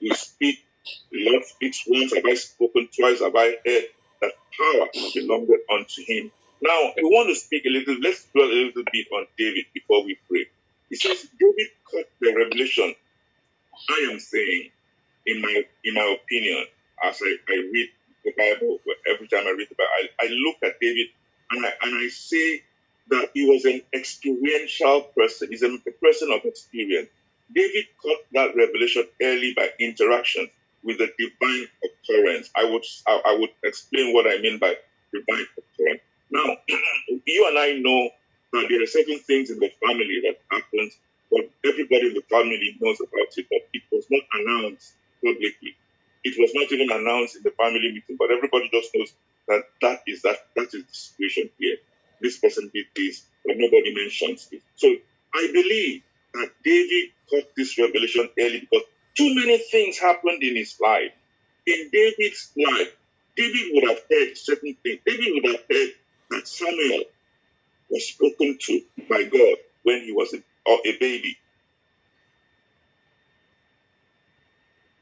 We 0.00 0.10
speak, 0.10 0.64
the 1.10 1.30
Lord 1.30 1.44
speaks 1.44 1.84
once, 1.86 2.14
have 2.14 2.24
I 2.24 2.34
spoken, 2.34 2.88
twice 2.96 3.20
have 3.20 3.34
I 3.34 3.56
heard 3.64 3.84
that 4.20 4.32
power 4.56 4.86
belongeth 5.14 5.60
unto 5.72 6.02
him. 6.06 6.30
Now, 6.60 6.92
we 6.96 7.04
want 7.04 7.28
to 7.30 7.36
speak 7.36 7.64
a 7.66 7.70
little, 7.70 7.96
let's 8.02 8.24
dwell 8.32 8.46
a 8.46 8.52
little 8.52 8.82
bit 8.92 9.06
on 9.12 9.26
David 9.38 9.66
before 9.72 10.04
we 10.04 10.18
pray. 10.28 10.46
He 10.90 10.96
says, 10.96 11.26
David 11.38 11.68
caught 11.90 12.06
the 12.20 12.34
revelation. 12.34 12.94
I 13.90 14.08
am 14.12 14.20
saying, 14.20 14.70
in 15.26 15.40
my 15.42 15.64
in 15.84 15.94
my 15.94 16.16
opinion, 16.20 16.66
as 17.04 17.20
I, 17.22 17.36
I 17.48 17.56
read 17.72 17.88
the 18.24 18.32
Bible, 18.36 18.78
every 19.08 19.28
time 19.28 19.46
I 19.46 19.54
read 19.56 19.68
the 19.68 19.76
Bible, 19.76 19.90
I, 20.20 20.26
I 20.26 20.28
look 20.28 20.56
at 20.64 20.80
David 20.80 21.08
and 21.50 21.64
I, 21.66 21.72
and 21.82 21.94
I 21.96 22.08
say 22.08 22.62
that 23.10 23.30
he 23.34 23.48
was 23.48 23.64
an 23.64 23.82
experiential 23.94 25.02
person. 25.16 25.48
He's 25.50 25.62
a, 25.62 25.72
a 25.74 25.92
person 26.02 26.32
of 26.32 26.44
experience. 26.44 27.08
David 27.54 27.86
caught 28.02 28.18
that 28.34 28.56
revelation 28.56 29.04
early 29.22 29.54
by 29.56 29.70
interaction 29.80 30.48
with 30.84 30.98
the 30.98 31.08
divine 31.18 31.66
occurrence. 31.84 32.50
I 32.56 32.64
would 32.64 32.84
I, 33.06 33.22
I 33.26 33.36
would 33.38 33.50
explain 33.64 34.14
what 34.14 34.26
I 34.26 34.38
mean 34.40 34.58
by 34.58 34.74
divine 35.12 35.46
occurrence. 35.58 36.02
Now, 36.30 36.56
you 37.26 37.46
and 37.48 37.58
I 37.58 37.72
know 37.78 38.10
that 38.52 38.66
there 38.68 38.82
are 38.82 38.86
certain 38.86 39.18
things 39.20 39.50
in 39.50 39.58
the 39.58 39.70
family 39.86 40.22
that 40.24 40.38
happens, 40.50 40.96
but 41.30 41.50
everybody 41.64 42.08
in 42.08 42.14
the 42.14 42.24
family 42.30 42.76
knows 42.80 43.00
about 43.00 43.32
it, 43.36 43.46
but 43.50 43.62
it 43.72 43.82
was 43.92 44.06
not 44.10 44.22
announced 44.34 44.94
publicly. 45.24 45.76
It 46.24 46.36
was 46.38 46.52
not 46.54 46.72
even 46.72 46.90
announced 46.90 47.36
in 47.36 47.42
the 47.42 47.52
family 47.52 47.92
meeting, 47.92 48.16
but 48.18 48.30
everybody 48.30 48.68
just 48.72 48.90
knows 48.94 49.12
that 49.48 49.62
that 49.82 50.02
is 50.06 50.22
that 50.22 50.38
that 50.56 50.74
is 50.74 50.84
the 50.84 50.94
situation 50.94 51.50
here. 51.58 51.76
This 52.20 52.38
person 52.38 52.70
did 52.74 52.86
this, 52.96 53.24
but 53.46 53.56
nobody 53.58 53.94
mentions 53.94 54.48
it. 54.52 54.62
So 54.76 54.88
I 55.34 55.48
believe 55.52 56.02
that 56.34 56.50
David 56.64 57.10
got 57.30 57.44
this 57.56 57.78
revelation 57.78 58.28
early 58.38 58.60
because 58.60 58.86
too 59.16 59.34
many 59.34 59.58
things 59.58 59.98
happened 59.98 60.42
in 60.42 60.56
his 60.56 60.78
life. 60.80 61.12
In 61.66 61.90
David's 61.92 62.52
life, 62.56 62.96
David 63.36 63.66
would 63.72 63.88
have 63.88 64.00
heard 64.10 64.36
certain 64.36 64.76
things. 64.82 65.00
David 65.06 65.28
would 65.34 65.46
have 65.46 65.64
heard 65.70 65.90
that 66.30 66.48
Samuel 66.48 67.04
was 67.90 68.08
spoken 68.08 68.58
to 68.60 68.82
by 69.08 69.24
God 69.24 69.56
when 69.84 70.02
he 70.02 70.12
was 70.12 70.34
a, 70.34 70.38
or 70.68 70.78
a 70.86 70.98
baby. 71.00 71.36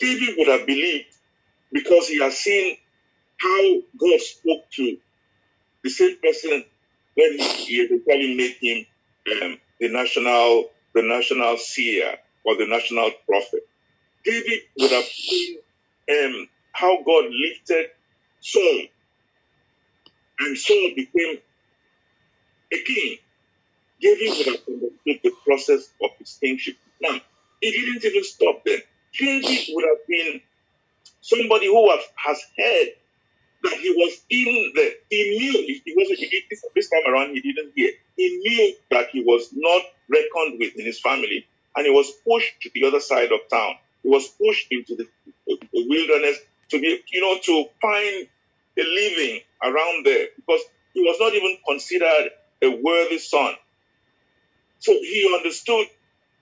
David 0.01 0.37
would 0.39 0.49
have 0.49 0.67
believed 0.67 1.07
because 1.73 2.09
he 2.09 2.21
has 2.21 2.39
seen 2.39 2.77
how 3.41 3.83
God 3.99 4.21
spoke 4.21 4.71
to 4.77 4.99
the 5.85 5.91
same 5.91 6.19
person 6.23 6.65
when 7.17 7.39
he 7.39 7.77
eventually 7.83 8.37
made 8.37 8.57
him 8.61 8.87
um, 9.43 9.59
the 9.81 9.89
national 9.91 10.71
the 10.95 11.03
national 11.03 11.59
seer 11.59 12.17
or 12.45 12.57
the 12.57 12.67
national 12.67 13.11
prophet. 13.29 13.63
David 14.25 14.61
would 14.81 14.93
have 14.93 15.05
seen 15.05 15.59
um, 16.11 16.49
how 16.73 16.99
God 17.05 17.27
lifted 17.31 17.89
Saul, 18.41 18.83
and 20.41 20.59
Saul 20.59 20.91
became 20.97 21.39
a 22.73 22.79
king. 22.85 23.19
David 24.01 24.31
would 24.37 24.47
have 24.47 24.63
understood 24.69 25.21
the 25.23 25.33
process 25.45 25.89
of 26.03 26.11
his 26.19 26.39
kingship. 26.43 26.77
Now, 27.01 27.21
he 27.61 27.71
didn't 27.71 28.05
even 28.05 28.25
stop 28.25 28.65
there. 28.65 28.81
David 29.19 29.59
would 29.71 29.85
have 29.85 30.07
been 30.07 30.41
somebody 31.21 31.67
who 31.67 31.91
have, 31.91 32.01
has 32.17 32.41
heard 32.57 32.89
that 33.63 33.75
he 33.81 33.91
was 33.91 34.21
in 34.31 34.73
the, 34.75 34.95
he 35.11 35.39
knew, 35.39 35.81
he 35.85 35.95
wasn't, 35.97 36.19
he, 36.19 36.43
this, 36.75 36.89
time 36.89 37.13
around 37.13 37.31
he 37.31 37.41
didn't 37.41 37.73
hear. 37.75 37.91
He 38.17 38.37
knew 38.39 38.75
that 38.91 39.09
he 39.11 39.23
was 39.23 39.49
not 39.55 39.83
reckoned 40.09 40.59
with 40.61 40.77
in 40.77 40.85
his 40.85 41.01
family 41.01 41.47
and 41.75 41.87
he 41.87 41.91
was 41.91 42.11
pushed 42.27 42.61
to 42.63 42.71
the 42.75 42.87
other 42.87 43.01
side 43.01 43.33
of 43.33 43.41
town. 43.51 43.75
He 44.03 44.09
was 44.09 44.29
pushed 44.29 44.69
into 44.71 44.95
the, 44.97 45.09
the 45.47 45.59
wilderness 45.73 46.39
to 46.71 46.81
be, 46.81 47.03
you 47.13 47.21
know, 47.21 47.39
to 47.43 47.71
find 47.81 48.29
a 48.79 48.83
living 48.83 49.41
around 49.63 50.07
there 50.07 50.29
because 50.37 50.61
he 50.95 51.03
was 51.03 51.17
not 51.19 51.35
even 51.35 51.57
considered 51.67 52.31
a 52.63 52.69
worthy 52.83 53.19
son. 53.19 53.55
So 54.81 54.93
he 54.93 55.33
understood 55.37 55.87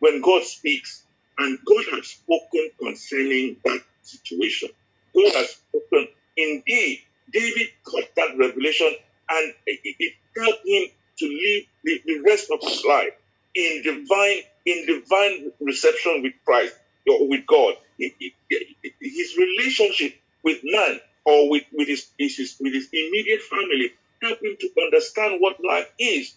when 0.01 0.20
God 0.23 0.44
speaks, 0.44 1.05
and 1.38 1.59
God 1.66 1.85
has 1.92 2.07
spoken 2.09 2.70
concerning 2.81 3.57
that 3.64 3.81
situation. 4.03 4.70
God 5.14 5.35
has 5.35 5.51
spoken. 5.51 6.09
Indeed, 6.37 7.01
David 7.33 7.68
got 7.85 8.05
that 8.16 8.37
revelation, 8.38 8.92
and 9.31 9.55
it, 9.66 9.81
it 9.99 10.14
helped 10.37 10.66
him 10.66 10.88
to 11.18 11.27
live 11.27 11.64
the, 11.85 12.03
the 12.07 12.20
rest 12.20 12.51
of 12.51 12.61
his 12.62 12.85
life 12.85 13.12
in 13.55 13.83
divine 13.85 14.42
in 14.66 14.87
divine 14.87 15.53
reception 15.61 16.23
with 16.23 16.35
Christ 16.44 16.75
or 17.09 17.29
with 17.29 17.47
God. 17.47 17.75
His 17.99 19.37
relationship 19.38 20.14
with 20.44 20.61
man 20.64 21.01
or 21.25 21.51
with, 21.51 21.64
with 21.73 21.88
his, 21.88 22.09
his, 22.18 22.57
with 22.61 22.75
his 22.75 22.88
immediate 22.92 23.42
family 23.42 23.92
helped 24.23 24.42
him 24.44 24.57
to 24.61 24.70
understand 24.85 25.40
what 25.40 25.57
life 25.64 25.90
is. 25.99 26.35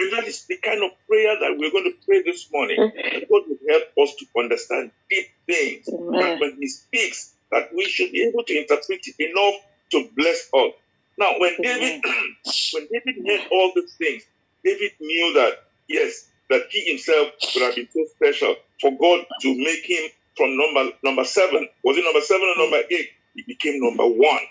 And 0.00 0.12
that 0.14 0.24
is 0.24 0.46
the 0.46 0.56
kind 0.56 0.82
of 0.82 0.92
prayer 1.06 1.36
that 1.40 1.58
we're 1.58 1.70
going 1.70 1.92
to 1.92 2.06
pray 2.06 2.22
this 2.22 2.50
morning. 2.50 2.80
Mm-hmm. 2.80 3.20
That 3.20 3.28
God 3.28 3.42
will 3.46 3.58
help 3.68 4.08
us 4.08 4.16
to 4.16 4.26
understand 4.38 4.92
deep 5.10 5.26
things. 5.46 5.84
That 5.84 6.38
when 6.40 6.56
He 6.58 6.68
speaks, 6.68 7.34
that 7.52 7.68
we 7.74 7.84
should 7.84 8.10
be 8.10 8.26
able 8.26 8.42
to 8.44 8.58
interpret 8.58 9.00
it 9.06 9.14
enough 9.18 9.60
to 9.90 10.08
bless 10.16 10.48
us. 10.54 10.72
Now, 11.18 11.38
when 11.38 11.54
David, 11.60 12.02
when 12.72 12.88
David 12.88 13.26
heard 13.28 13.48
all 13.52 13.72
these 13.74 13.92
things, 13.94 14.22
David 14.64 14.92
knew 15.00 15.34
that 15.34 15.64
yes, 15.86 16.28
that 16.48 16.62
he 16.70 16.88
himself 16.88 17.32
would 17.54 17.62
have 17.62 17.74
been 17.74 17.88
so 17.92 18.06
special 18.16 18.56
for 18.80 18.92
God 18.96 19.26
to 19.42 19.54
make 19.54 19.84
him 19.84 20.08
from 20.34 20.56
number 20.56 20.96
number 21.04 21.24
seven. 21.24 21.68
Was 21.84 21.98
it 21.98 22.04
number 22.04 22.22
seven 22.22 22.48
or 22.56 22.62
number 22.62 22.78
mm-hmm. 22.78 22.94
eight? 22.94 23.10
He 23.34 23.42
became 23.42 23.82
number 23.82 24.06
one. 24.06 24.44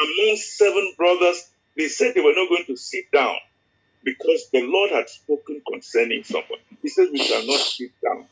Among 0.00 0.36
seven 0.36 0.92
brothers, 0.98 1.48
they 1.76 1.86
said 1.86 2.14
they 2.14 2.20
were 2.20 2.34
not 2.34 2.48
going 2.48 2.66
to 2.66 2.76
sit 2.76 3.12
down 3.12 3.36
because 4.06 4.48
the 4.52 4.62
Lord 4.62 4.92
had 4.92 5.10
spoken 5.10 5.62
concerning 5.70 6.24
someone. 6.24 6.60
He 6.82 6.88
says, 6.90 7.10
We 7.12 7.18
shall 7.18 7.46
not 7.46 7.60
sit 7.60 7.90
down. 8.04 8.26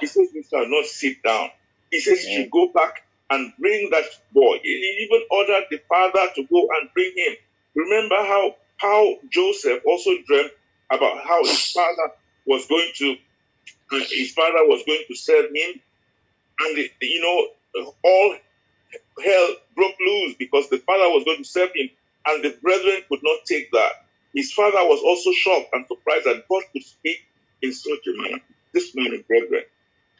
He 0.00 0.08
says, 0.08 0.30
We 0.34 0.44
shall 0.50 0.68
not 0.68 0.86
sit 0.86 1.22
down. 1.22 1.50
He 1.92 2.00
says, 2.00 2.24
You 2.26 2.48
go 2.50 2.72
back 2.74 3.02
and 3.30 3.52
bring 3.60 3.90
that 3.92 4.06
boy. 4.32 4.58
He 4.64 5.06
even 5.08 5.26
ordered 5.30 5.66
the 5.70 5.80
father 5.88 6.32
to 6.36 6.44
go 6.52 6.68
and 6.80 6.90
bring 6.94 7.12
him. 7.16 7.34
Remember 7.76 8.16
how, 8.16 8.56
how 8.78 9.16
Joseph 9.30 9.82
also 9.86 10.12
dreamt 10.26 10.52
about 10.90 11.22
how 11.24 11.44
his 11.44 11.72
father 11.72 12.14
was 12.46 12.66
going 12.68 12.90
to, 12.96 13.16
his 14.10 14.32
father 14.32 14.66
was 14.66 14.82
going 14.86 15.04
to 15.08 15.16
serve 15.16 15.46
him. 15.54 15.80
And, 16.60 16.78
you 17.02 17.22
know, 17.22 17.86
all 18.04 18.36
hell 19.24 19.48
broke 19.76 19.96
loose 20.00 20.36
because 20.38 20.70
the 20.70 20.78
father 20.78 21.10
was 21.10 21.24
going 21.24 21.38
to 21.38 21.44
serve 21.44 21.70
him 21.76 21.90
and 22.26 22.44
the 22.44 22.56
brethren 22.62 23.02
could 23.08 23.20
not 23.22 23.40
take 23.46 23.70
that. 23.72 23.92
His 24.34 24.52
father 24.52 24.78
was 24.84 25.00
also 25.02 25.32
shocked 25.32 25.70
and 25.72 25.86
surprised 25.86 26.26
that 26.26 26.44
God 26.48 26.62
could 26.72 26.84
speak 26.84 27.18
in 27.62 27.72
such 27.72 28.06
a 28.06 28.22
manner. 28.22 28.42
This 28.72 28.94
morning, 28.94 29.24
brethren, 29.26 29.64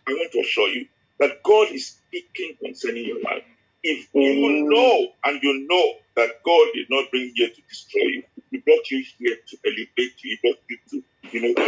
I 0.09 0.13
want 0.13 0.33
to 0.33 0.41
assure 0.41 0.69
you 0.69 0.87
that 1.21 1.43
God 1.45 1.69
is 1.71 1.87
speaking 1.89 2.57
concerning 2.63 3.05
your 3.07 3.23
life. 3.23 3.45
If 3.83 4.09
you 4.13 4.67
know 4.69 5.09
and 5.25 5.43
you 5.43 5.67
know 5.69 5.95
that 6.17 6.43
God 6.45 6.69
did 6.75 6.87
not 6.91 7.11
bring 7.11 7.23
you 7.25 7.33
here 7.37 7.49
to 7.51 7.63
destroy 7.69 8.09
you, 8.09 8.23
He 8.51 8.59
brought 8.59 8.91
you 8.91 9.05
here 9.19 9.37
to 9.49 9.59
elevate 9.65 10.25
you, 10.25 10.37
He 10.37 10.39
brought 10.43 10.61
you 10.69 10.79
to, 10.91 11.05
you 11.31 11.41
know, 11.43 11.63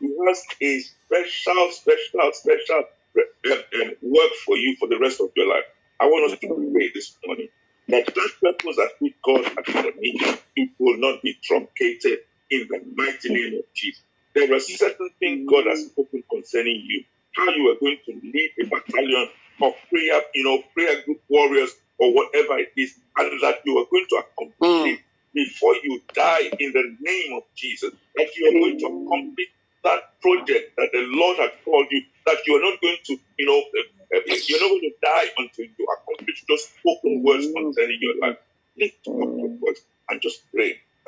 He 0.00 0.16
has 0.26 0.44
a 0.62 0.80
special, 0.80 1.70
special, 1.72 2.30
special 2.32 2.84
uh, 3.18 3.52
uh, 3.52 3.90
work 4.02 4.32
for 4.46 4.56
you 4.56 4.76
for 4.78 4.88
the 4.88 4.98
rest 4.98 5.20
of 5.20 5.30
your 5.36 5.48
life. 5.48 5.64
I 6.00 6.06
want 6.06 6.32
us 6.32 6.38
to 6.38 6.46
pray 6.72 6.90
this 6.94 7.16
morning 7.26 7.48
that 7.92 8.06
that 8.06 8.30
purpose 8.42 8.76
that 8.76 8.90
which 8.98 9.14
God 9.24 9.44
has 9.44 9.84
me, 9.96 10.20
it 10.56 10.70
will 10.78 10.98
not 10.98 11.22
be 11.22 11.36
truncated 11.42 12.20
in 12.50 12.68
the 12.68 12.80
mighty 12.94 13.32
name 13.32 13.58
of 13.58 13.64
Jesus. 13.74 14.02
There 14.34 14.52
are 14.54 14.60
certain 14.60 15.10
things 15.18 15.48
God 15.50 15.66
has 15.66 15.86
spoken 15.86 16.22
concerning 16.30 16.84
you, 16.86 17.04
how 17.34 17.50
you 17.50 17.70
are 17.70 17.80
going 17.80 17.98
to 18.06 18.12
lead 18.22 18.50
a 18.62 18.66
battalion 18.66 19.28
of 19.62 19.74
prayer, 19.88 20.22
you 20.34 20.44
know, 20.44 20.62
prayer 20.74 21.02
group 21.04 21.20
warriors 21.28 21.74
or 21.98 22.14
whatever 22.14 22.58
it 22.58 22.72
is, 22.76 22.94
and 23.16 23.40
that 23.42 23.60
you 23.64 23.78
are 23.78 23.86
going 23.90 24.06
to 24.08 24.16
accomplish 24.16 24.54
hmm. 24.60 24.88
it 24.88 25.00
before 25.34 25.74
you 25.82 26.00
die 26.14 26.50
in 26.58 26.72
the 26.72 26.96
name 27.00 27.36
of 27.36 27.42
Jesus. 27.54 27.92
That 28.16 28.28
you 28.36 28.48
are 28.48 28.52
going 28.52 28.78
to 28.78 28.86
accomplish 28.86 29.48
that 29.84 30.20
project 30.20 30.76
that 30.76 30.90
the 30.92 31.04
Lord 31.08 31.38
has 31.38 31.50
called 31.64 31.86
you, 31.90 32.02
that 32.26 32.38
you 32.46 32.56
are 32.56 32.70
not 32.70 32.80
going 32.80 32.96
to, 33.04 33.18
you 33.38 33.46
know, 33.46 33.58
uh, 33.58 34.16
uh, 34.16 34.36
you're 34.46 34.60
not 34.60 34.68
going 34.68 34.80
to 34.80 34.94
die 35.02 35.26
until 35.38 35.66
you 35.78 35.86
accomplish 35.86 36.44
those 36.48 36.64
spoken 36.64 37.22
words 37.22 37.46
concerning 37.54 37.98
your 38.00 38.18
life. 38.20 38.36
Lift 38.78 39.08
up 39.08 39.14
your 39.14 39.56
voice 39.58 39.82
and 40.08 40.20
just 40.20 40.42
pray 40.52 40.80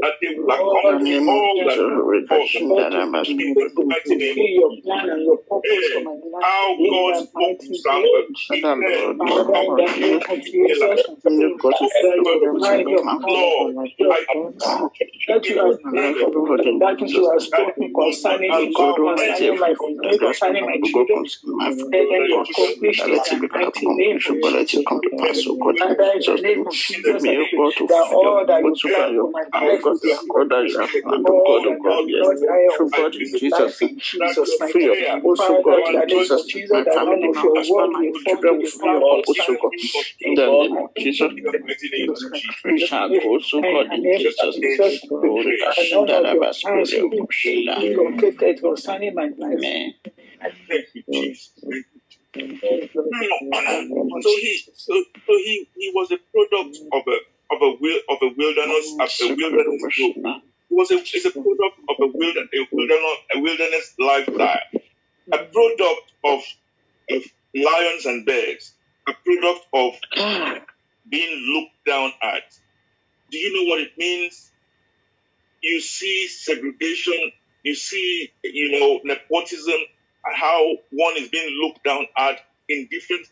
that 0.00 0.14
they 0.22 0.34
will 0.36 0.50
accomplish 0.50 1.28
all 1.28 1.64
that 1.66 1.78
in 3.26 3.36
the 3.36 3.84
mighty 3.84 4.16
name 4.16 4.38
of 4.64 4.72
Jesus. 4.72 5.18
How 6.40 6.76
God 6.78 7.26
spoke 7.26 7.58
to 7.60 7.74
Samuel, 7.74 8.22
he 8.30 8.34
said, 8.36 8.62
Lord, 8.62 9.18
that. 9.78 9.98
you. 9.98 10.20
have 15.60 16.80
that 16.80 17.00
you 17.00 17.30
have 17.30 17.42
spoken 17.42 17.92
concerning 17.94 18.50
me, 18.50 18.74
concerning 18.74 19.58
my 19.58 19.74
family, 19.74 20.18
concerning 20.18 20.66
my 20.66 20.78
children, 20.84 21.24
and 21.60 21.92
then 21.92 22.24
you. 22.24 22.40
accomplish 22.40 23.00
it 23.00 23.32
in 23.32 23.40
the 23.40 23.48
mighty 23.52 23.86
name 23.86 24.16
of 24.16 24.26
Jesus. 24.26 24.74
Father, 25.78 26.12
in 26.14 26.24
the 26.24 26.42
name 26.42 26.66
of 26.66 26.74
Jesus, 26.74 27.22
that 27.22 28.08
all 28.12 28.44
that 28.46 28.62
you 28.62 28.78
plan 28.80 29.16
for 29.16 29.30
my 29.30 29.44
life 29.60 29.79
will 29.88 29.98
be 30.02 30.10
accomplished. 30.12 30.76
All 31.26 31.60
that 31.64 31.78
Lord, 31.80 32.38
I 32.50 32.60
am 32.74 33.10
Jesus, 33.12 33.80
in 33.80 33.98
Jesus' 34.00 34.56
mighty 34.60 34.78
in 34.78 35.92
the 35.92 36.06
name 36.06 36.28
of 36.30 36.46
Jesus, 36.46 36.70
that 36.84 37.02
none 37.04 37.22
of 37.24 37.36
your 37.42 37.60
word 37.66 37.90
will 37.96 38.14
fall 38.24 38.58
before 38.58 38.96
all 39.02 39.24
In 40.20 40.34
the 40.34 40.46
name 40.46 40.76
of 40.76 40.90
Jesus, 40.96 41.30
in 41.30 41.42
the 41.44 41.50
name 41.50 41.64
of 41.64 41.76
Jesus. 41.78 42.42
we 42.64 42.78
shall 42.78 43.08
go 43.08 43.38
so 43.40 43.60
God 43.62 43.92
in 43.92 44.02
Jesus' 44.16 44.56
name. 44.60 45.00
Glory 45.08 45.56
to 45.58 45.82
and 45.82 45.90
none 45.90 46.10
of 46.24 46.32
your 46.32 46.46
Shandarabas, 46.46 46.62
plans 46.62 46.92
will 46.92 47.10
be 47.10 47.16
Amen. 47.78 47.96
located 47.96 48.60
concerning 48.62 49.14
my 49.14 49.28
life. 49.38 49.58
Amen. 49.58 49.94
Thank 50.68 50.86
you, 50.94 51.02
Jesus. 51.12 51.52
Thank 51.64 52.92
mm. 53.42 54.22
So 54.22 54.30
he, 54.40 54.62
so, 54.74 54.94
so 55.26 55.32
he, 55.38 55.68
he 55.76 55.92
was 55.94 56.10
a 56.12 56.18
product 56.32 56.76
of 56.92 57.02
a 57.06 57.18
of 57.52 57.62
a 57.62 57.70
of 58.10 58.18
a 58.22 58.34
wilderness 58.36 58.96
of 59.00 59.10
a 59.22 59.36
wilderness 59.36 59.82
group. 59.96 60.16
He 60.68 60.76
was 60.76 60.90
a, 60.92 60.96
is 60.96 61.26
a 61.26 61.32
product 61.32 61.78
of 61.88 61.96
a 62.00 62.06
wilderness 62.08 62.50
a 62.54 62.68
wilderness 62.72 63.18
a 63.36 63.40
wilderness 63.40 63.94
lifestyle, 63.98 64.60
a 65.32 65.38
product 65.38 66.12
of 66.24 66.40
of 67.10 67.22
lions 67.54 68.06
and 68.06 68.26
bears, 68.26 68.74
a 69.08 69.12
product 69.24 69.66
of 69.74 69.94
being 71.08 71.54
looked 71.54 71.86
down 71.86 72.12
at. 72.22 72.44
Do 73.30 73.38
you 73.38 73.54
know 73.54 73.70
what 73.70 73.80
it 73.80 73.92
means? 73.98 74.50
You 75.62 75.80
see 75.80 76.28
segregation, 76.28 77.32
you 77.64 77.74
see, 77.74 78.30
you 78.44 78.80
know, 78.80 79.00
nepotism, 79.04 79.80
how 80.24 80.66
one 80.92 81.16
is 81.18 81.28
being 81.28 81.50
looked 81.62 81.84
down 81.84 82.06
at 82.16 82.40
in 82.68 82.88
different 82.90 83.26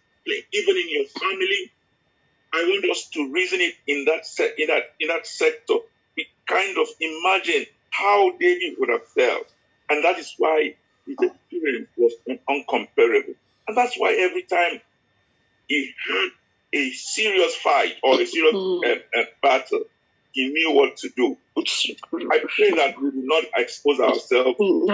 even 0.52 0.76
in 0.76 0.90
your 0.90 1.07
family, 1.07 1.72
I 2.52 2.64
want 2.64 2.90
us 2.90 3.08
to 3.11 3.32
reason 3.32 3.61
it 3.61 3.74
in 3.87 4.04
that 4.06 4.26
se- 4.26 4.54
in 4.58 4.68
that 4.68 4.94
in 5.00 5.08
that 5.08 5.26
sector. 5.26 5.74
We 6.16 6.26
kind 6.46 6.76
of 6.78 6.88
imagine 7.00 7.66
how 7.90 8.32
David 8.38 8.74
would 8.78 8.88
have 8.88 9.06
felt, 9.08 9.46
and 9.90 10.04
that 10.04 10.18
is 10.18 10.34
why 10.38 10.74
his 11.06 11.16
experience 11.20 11.88
was 11.96 12.14
uncomparable. 12.48 13.34
And 13.66 13.76
that's 13.76 13.96
why 13.96 14.16
every 14.18 14.42
time 14.42 14.80
he 15.68 15.92
had 16.08 16.28
a 16.72 16.90
serious 16.92 17.54
fight 17.56 17.94
or 18.02 18.20
a 18.20 18.26
serious 18.26 18.54
uh, 18.54 19.18
uh, 19.20 19.24
battle, 19.42 19.82
he 20.32 20.48
knew 20.48 20.72
what 20.72 20.96
to 20.98 21.11
do. 21.16 21.37
I 21.56 22.38
pray 22.56 22.70
that 22.70 22.94
we 23.00 23.11
do 23.11 23.22
not 23.24 23.44
expose 23.56 24.00
ourselves 24.00 24.56
to, 24.58 24.87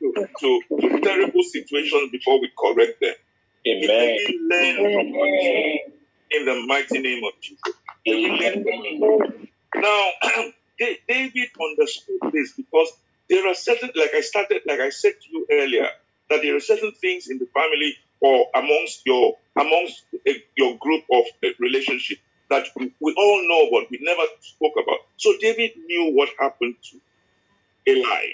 to, 0.00 0.26
to, 0.40 0.62
to 0.80 1.00
terrible 1.00 1.42
situations 1.42 2.10
before 2.12 2.40
we 2.40 2.50
correct 2.58 3.00
them. 3.00 3.14
Amen. 3.66 4.16
We 4.28 4.38
learn 4.50 4.76
from 4.94 5.12
what 5.12 5.99
in 6.30 6.44
the 6.44 6.64
mighty 6.66 7.00
name 7.00 7.22
of 7.24 7.32
Jesus. 7.40 7.62
Amen. 8.08 8.64
Now, 9.74 10.06
David 10.78 11.48
understood 11.60 12.20
this 12.32 12.52
because 12.52 12.88
there 13.28 13.46
are 13.48 13.54
certain, 13.54 13.90
like 13.94 14.14
I 14.14 14.20
started, 14.20 14.62
like 14.66 14.80
I 14.80 14.90
said 14.90 15.12
to 15.22 15.28
you 15.30 15.46
earlier, 15.50 15.86
that 16.30 16.42
there 16.42 16.56
are 16.56 16.60
certain 16.60 16.92
things 16.92 17.28
in 17.28 17.38
the 17.38 17.46
family 17.46 17.96
or 18.20 18.46
amongst 18.54 19.02
your 19.06 19.36
amongst 19.58 20.04
uh, 20.14 20.32
your 20.56 20.76
group 20.78 21.04
of 21.12 21.24
uh, 21.44 21.48
relationship 21.58 22.18
that 22.50 22.66
we, 22.76 22.92
all 23.16 23.48
know 23.48 23.68
but 23.70 23.90
we 23.90 23.98
never 24.00 24.22
spoke 24.40 24.74
about. 24.82 24.98
So 25.16 25.34
David 25.40 25.72
knew 25.86 26.12
what 26.14 26.28
happened 26.38 26.76
to 26.90 27.00
Eli, 27.92 28.26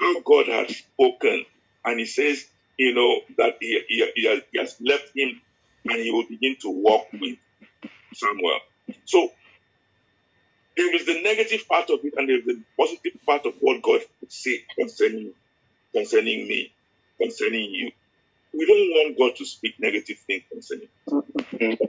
how 0.00 0.20
God 0.20 0.46
had 0.48 0.70
spoken, 0.70 1.44
and 1.84 1.98
he 1.98 2.06
says, 2.06 2.46
you 2.76 2.94
know, 2.94 3.20
that 3.38 3.56
he, 3.60 3.82
he, 3.88 4.10
he, 4.14 4.26
has, 4.26 4.42
he 4.52 4.58
has 4.58 4.76
left 4.80 5.10
him 5.16 5.40
and 5.88 6.02
he 6.02 6.10
will 6.12 6.26
begin 6.28 6.56
to 6.62 6.70
walk 6.70 7.06
with 7.12 7.38
Samuel. 8.14 8.60
So 9.06 9.30
there 10.76 10.94
is 10.94 11.06
the 11.06 11.22
negative 11.22 11.68
part 11.68 11.90
of 11.90 12.00
it 12.04 12.14
and 12.16 12.28
there 12.28 12.38
is 12.38 12.46
the 12.46 12.62
positive 12.78 13.14
part 13.26 13.46
of 13.46 13.54
what 13.60 13.82
God 13.82 14.02
say 14.28 14.64
concerning 14.78 15.34
concerning 15.94 16.48
me, 16.48 16.74
concerning 17.20 17.70
you. 17.72 17.92
We 18.54 18.66
don't 18.66 18.90
want 18.90 19.18
God 19.18 19.36
to 19.38 19.46
speak 19.46 19.76
negative 19.80 20.18
things 20.26 20.44
concerning. 20.52 20.88
us. 21.06 21.88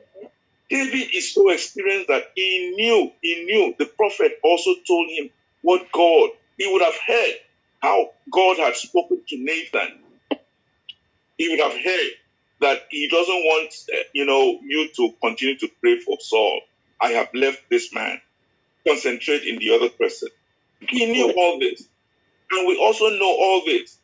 David 0.70 1.10
is 1.16 1.34
so 1.34 1.50
experienced 1.52 2.10
that 2.10 2.26
he 2.36 2.74
knew, 2.76 3.12
he 3.22 3.46
knew 3.46 3.76
the 3.80 3.86
prophet 3.88 4.34
also 4.44 4.72
told 4.88 5.10
him 5.10 5.30
what 5.62 5.92
God, 5.94 6.32
he 6.58 6.72
would 6.72 6.84
have 6.84 6.98
heard 7.08 7.36
how 7.82 8.12
God 8.32 8.58
had 8.60 8.76
spoken 8.76 9.22
to 9.30 9.38
Nathan. 9.38 10.00
He 11.38 11.50
would 11.50 11.60
have 11.60 11.74
heard 11.74 12.12
that 12.62 12.84
he 12.90 13.10
doesn't 13.10 13.34
want, 13.36 13.74
uh, 13.94 14.04
you 14.14 14.26
know, 14.26 14.60
you 14.64 14.90
to 14.96 15.14
continue 15.22 15.58
to 15.60 15.70
pray 15.82 16.00
for 16.00 16.18
Saul. 16.22 16.62
I 17.02 17.10
have 17.12 17.30
left 17.34 17.64
this 17.70 17.94
man. 17.94 18.22
Concentrate 18.88 19.44
in 19.44 19.60
the 19.60 19.76
other 19.76 19.90
person. 19.90 20.30
He 20.82 21.06
knew 21.12 21.32
all 21.38 21.60
this. 21.60 21.84
And 22.52 22.68
we 22.68 22.78
also 22.78 23.10
know 23.10 23.28
all 23.30 23.64
this. 23.66 23.98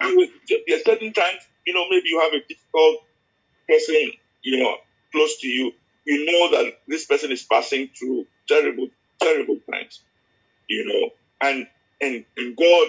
And 0.00 0.16
we, 0.16 0.32
there 0.48 0.78
are 0.78 0.82
certain 0.84 1.12
times, 1.12 1.40
you 1.66 1.74
know, 1.74 1.86
maybe 1.90 2.08
you 2.08 2.20
have 2.20 2.32
a 2.32 2.46
difficult 2.46 3.04
person, 3.68 4.12
you 4.42 4.62
know, 4.62 4.76
close 5.12 5.38
to 5.40 5.48
you. 5.48 5.72
You 6.06 6.26
know 6.26 6.58
that 6.62 6.74
this 6.88 7.06
person 7.06 7.32
is 7.32 7.44
passing 7.44 7.88
through 7.96 8.26
terrible, 8.48 8.88
terrible 9.20 9.58
times, 9.70 10.02
you 10.68 10.86
know, 10.86 11.10
and 11.48 11.66
and 12.00 12.24
and 12.36 12.56
God 12.56 12.88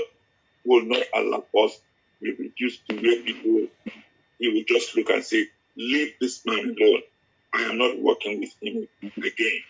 will 0.65 0.85
not 0.85 1.03
allow 1.15 1.45
us 1.65 1.75
to 1.75 1.81
be 2.21 2.33
reduced 2.45 2.87
to 2.89 2.95
where 2.95 3.21
people. 3.23 3.67
He 4.39 4.49
will 4.49 4.63
just 4.67 4.95
look 4.95 5.09
and 5.09 5.23
say, 5.23 5.47
"Leave 5.77 6.15
this 6.19 6.45
man 6.45 6.75
alone. 6.79 7.03
I 7.53 7.63
am 7.63 7.77
not 7.77 7.99
working 7.99 8.39
with 8.41 8.55
him 8.61 8.87
again." 9.17 9.61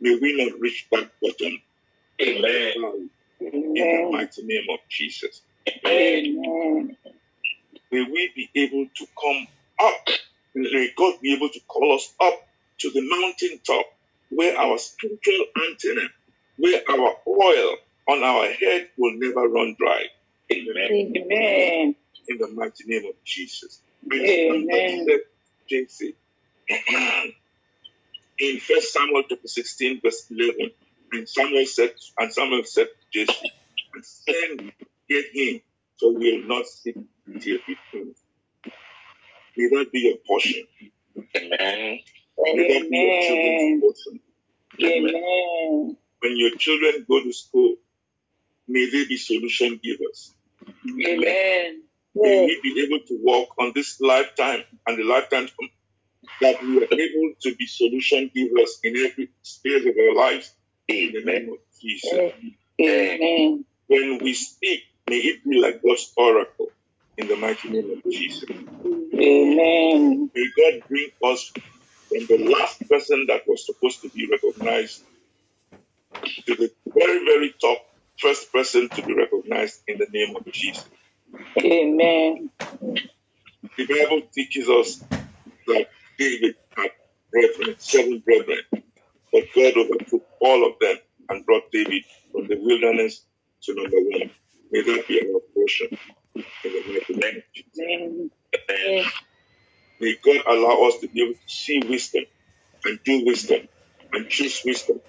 May 0.00 0.16
we 0.16 0.36
not 0.36 0.60
reach 0.60 0.86
that 0.92 1.10
bottom. 1.20 1.62
Amen. 2.20 3.10
In 3.40 3.74
the 3.74 4.08
mighty 4.12 4.42
name 4.44 4.66
of 4.70 4.80
Jesus. 4.88 5.42
Amen. 5.86 6.96
May 7.90 8.02
we 8.04 8.32
be 8.34 8.50
able 8.54 8.86
to 8.94 9.06
come 9.20 9.46
up. 9.80 10.08
May 10.54 10.90
God 10.96 11.20
be 11.20 11.34
able 11.34 11.48
to 11.48 11.60
call 11.68 11.94
us 11.94 12.12
up 12.20 12.34
to 12.80 12.90
the 12.90 13.00
mountain 13.02 13.60
top 13.66 13.86
where 14.30 14.56
our 14.58 14.78
spiritual 14.78 15.46
antenna, 15.68 16.08
where 16.58 16.82
our 16.90 17.16
oil 17.26 17.76
on 18.08 18.22
our 18.22 18.46
head 18.52 18.88
will 18.98 19.14
never 19.16 19.48
run 19.48 19.76
dry. 19.78 20.04
Amen. 20.52 21.14
Amen. 21.16 21.94
In 22.28 22.38
the 22.38 22.48
mighty 22.48 22.84
name 22.86 23.06
of 23.08 23.14
Jesus. 23.24 23.80
Amen. 24.12 25.06
JC. 25.70 26.14
In 28.38 28.60
First 28.60 28.92
Samuel 28.92 29.22
chapter 29.28 29.48
16, 29.48 30.00
verse 30.02 30.26
11, 30.30 30.70
and 31.12 31.28
Samuel 31.28 31.66
said, 31.66 31.92
and 32.18 32.32
Samuel 32.32 32.64
said 32.64 32.86
to 32.86 33.26
Jesse, 33.26 33.52
send 34.02 34.72
get 35.08 35.24
him, 35.32 35.60
so 35.96 36.10
we 36.12 36.38
will 36.38 36.48
not 36.48 36.66
seek 36.66 36.96
till 37.40 37.58
he 37.66 37.76
comes. 37.92 38.16
May 39.56 39.68
that 39.68 39.92
be 39.92 40.00
your 40.00 40.16
portion. 40.26 40.64
Amen. 41.36 42.00
May 42.38 42.80
that 42.80 42.90
be 42.90 42.96
your 42.98 43.22
children's 43.22 43.62
Amen. 43.62 43.80
portion. 43.80 44.20
Amen. 44.82 45.96
When 46.20 46.36
your 46.36 46.56
children 46.56 47.06
go 47.08 47.22
to 47.22 47.32
school, 47.32 47.76
may 48.66 48.90
they 48.90 49.06
be 49.06 49.16
solution 49.16 49.80
givers. 49.82 50.34
Amen. 51.06 51.82
May 52.16 52.46
we 52.46 52.60
be 52.62 52.82
able 52.86 53.04
to 53.06 53.18
walk 53.22 53.50
on 53.58 53.72
this 53.74 54.00
lifetime 54.00 54.64
and 54.86 54.98
the 54.98 55.04
lifetime 55.04 55.48
that 56.40 56.62
we 56.62 56.78
are 56.78 56.88
able 56.92 57.34
to 57.42 57.56
be 57.56 57.66
solution 57.66 58.30
givers 58.34 58.78
in 58.84 58.96
every 58.98 59.30
space 59.42 59.86
of 59.86 59.94
our 59.98 60.14
lives 60.16 60.54
in 60.88 61.12
the 61.14 61.24
name 61.24 61.50
of 61.52 61.58
Jesus. 61.82 62.12
Amen. 62.80 63.64
When 63.88 64.20
we 64.22 64.34
speak, 64.34 64.82
may 65.08 65.16
it 65.18 65.44
be 65.44 65.60
like 65.60 65.82
God's 65.82 66.12
oracle 66.16 66.72
in 67.18 67.28
the 67.28 67.36
mighty 67.36 67.70
name 67.70 67.90
of 67.92 67.98
Jesus. 68.12 68.50
Amen. 69.14 70.30
May 70.34 70.46
God 70.58 70.82
bring 70.88 71.10
us 71.24 71.52
from 72.10 72.26
the 72.28 72.54
last 72.58 72.88
person 72.90 73.26
that 73.28 73.42
was 73.46 73.66
supposed 73.66 74.02
to 74.02 74.10
be 74.10 74.28
recognized 74.30 75.02
to 76.46 76.56
the 76.56 76.70
very, 76.98 77.24
very 77.24 77.54
top 77.60 77.78
first 78.20 78.52
person 78.52 78.90
to 78.94 79.04
be 79.04 79.14
recognized 79.14 79.82
in 79.88 79.98
the 79.98 80.08
name 80.12 80.36
of 80.36 80.42
Jesus. 80.52 80.90
Amen. 81.60 82.50
The 83.76 83.86
Bible 83.86 84.22
teaches 84.34 84.68
us 84.68 85.04
that 85.66 85.86
David 86.18 86.56
had 86.76 86.90
brethren, 87.32 87.76
seven 87.78 88.20
brethren, 88.24 88.60
but 89.32 89.44
God 89.54 89.74
overtook 89.76 90.24
all 90.40 90.66
of 90.66 90.74
them 90.80 90.96
and 91.30 91.46
brought 91.46 91.64
David 91.72 92.02
from 92.32 92.48
the 92.48 92.56
wilderness 92.60 93.26
to 93.64 93.74
number 93.74 93.98
one. 93.98 94.30
May 94.72 94.82
that 94.82 95.04
be 95.08 95.20
our 95.22 95.40
portion 95.54 95.88
in 96.64 96.72
the 96.72 96.82
mighty 96.86 97.14
name 97.14 97.38
of 97.38 97.44
Jesus. 97.54 97.80
Amen. 97.80 98.30
Amen. 98.70 99.04
May 100.00 100.16
God 100.24 100.42
allow 100.48 100.88
us 100.88 100.98
to 101.00 101.08
be 101.08 101.22
able 101.24 101.34
to 101.34 101.40
see 101.48 101.82
wisdom 101.88 102.24
and 102.86 103.00
do 103.04 103.24
wisdom 103.26 103.60
and 104.12 104.28
choose 104.30 104.62
wisdom. 104.64 105.00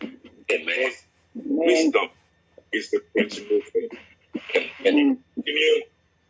Amen. 0.52 0.92
Because 1.34 1.48
Amen. 1.52 1.68
wisdom 1.68 2.10
is 2.74 2.92
the 2.92 3.02
principal 3.16 3.62
thing. 3.74 3.90
Amen. 4.88 5.24
Continue. 5.36 5.84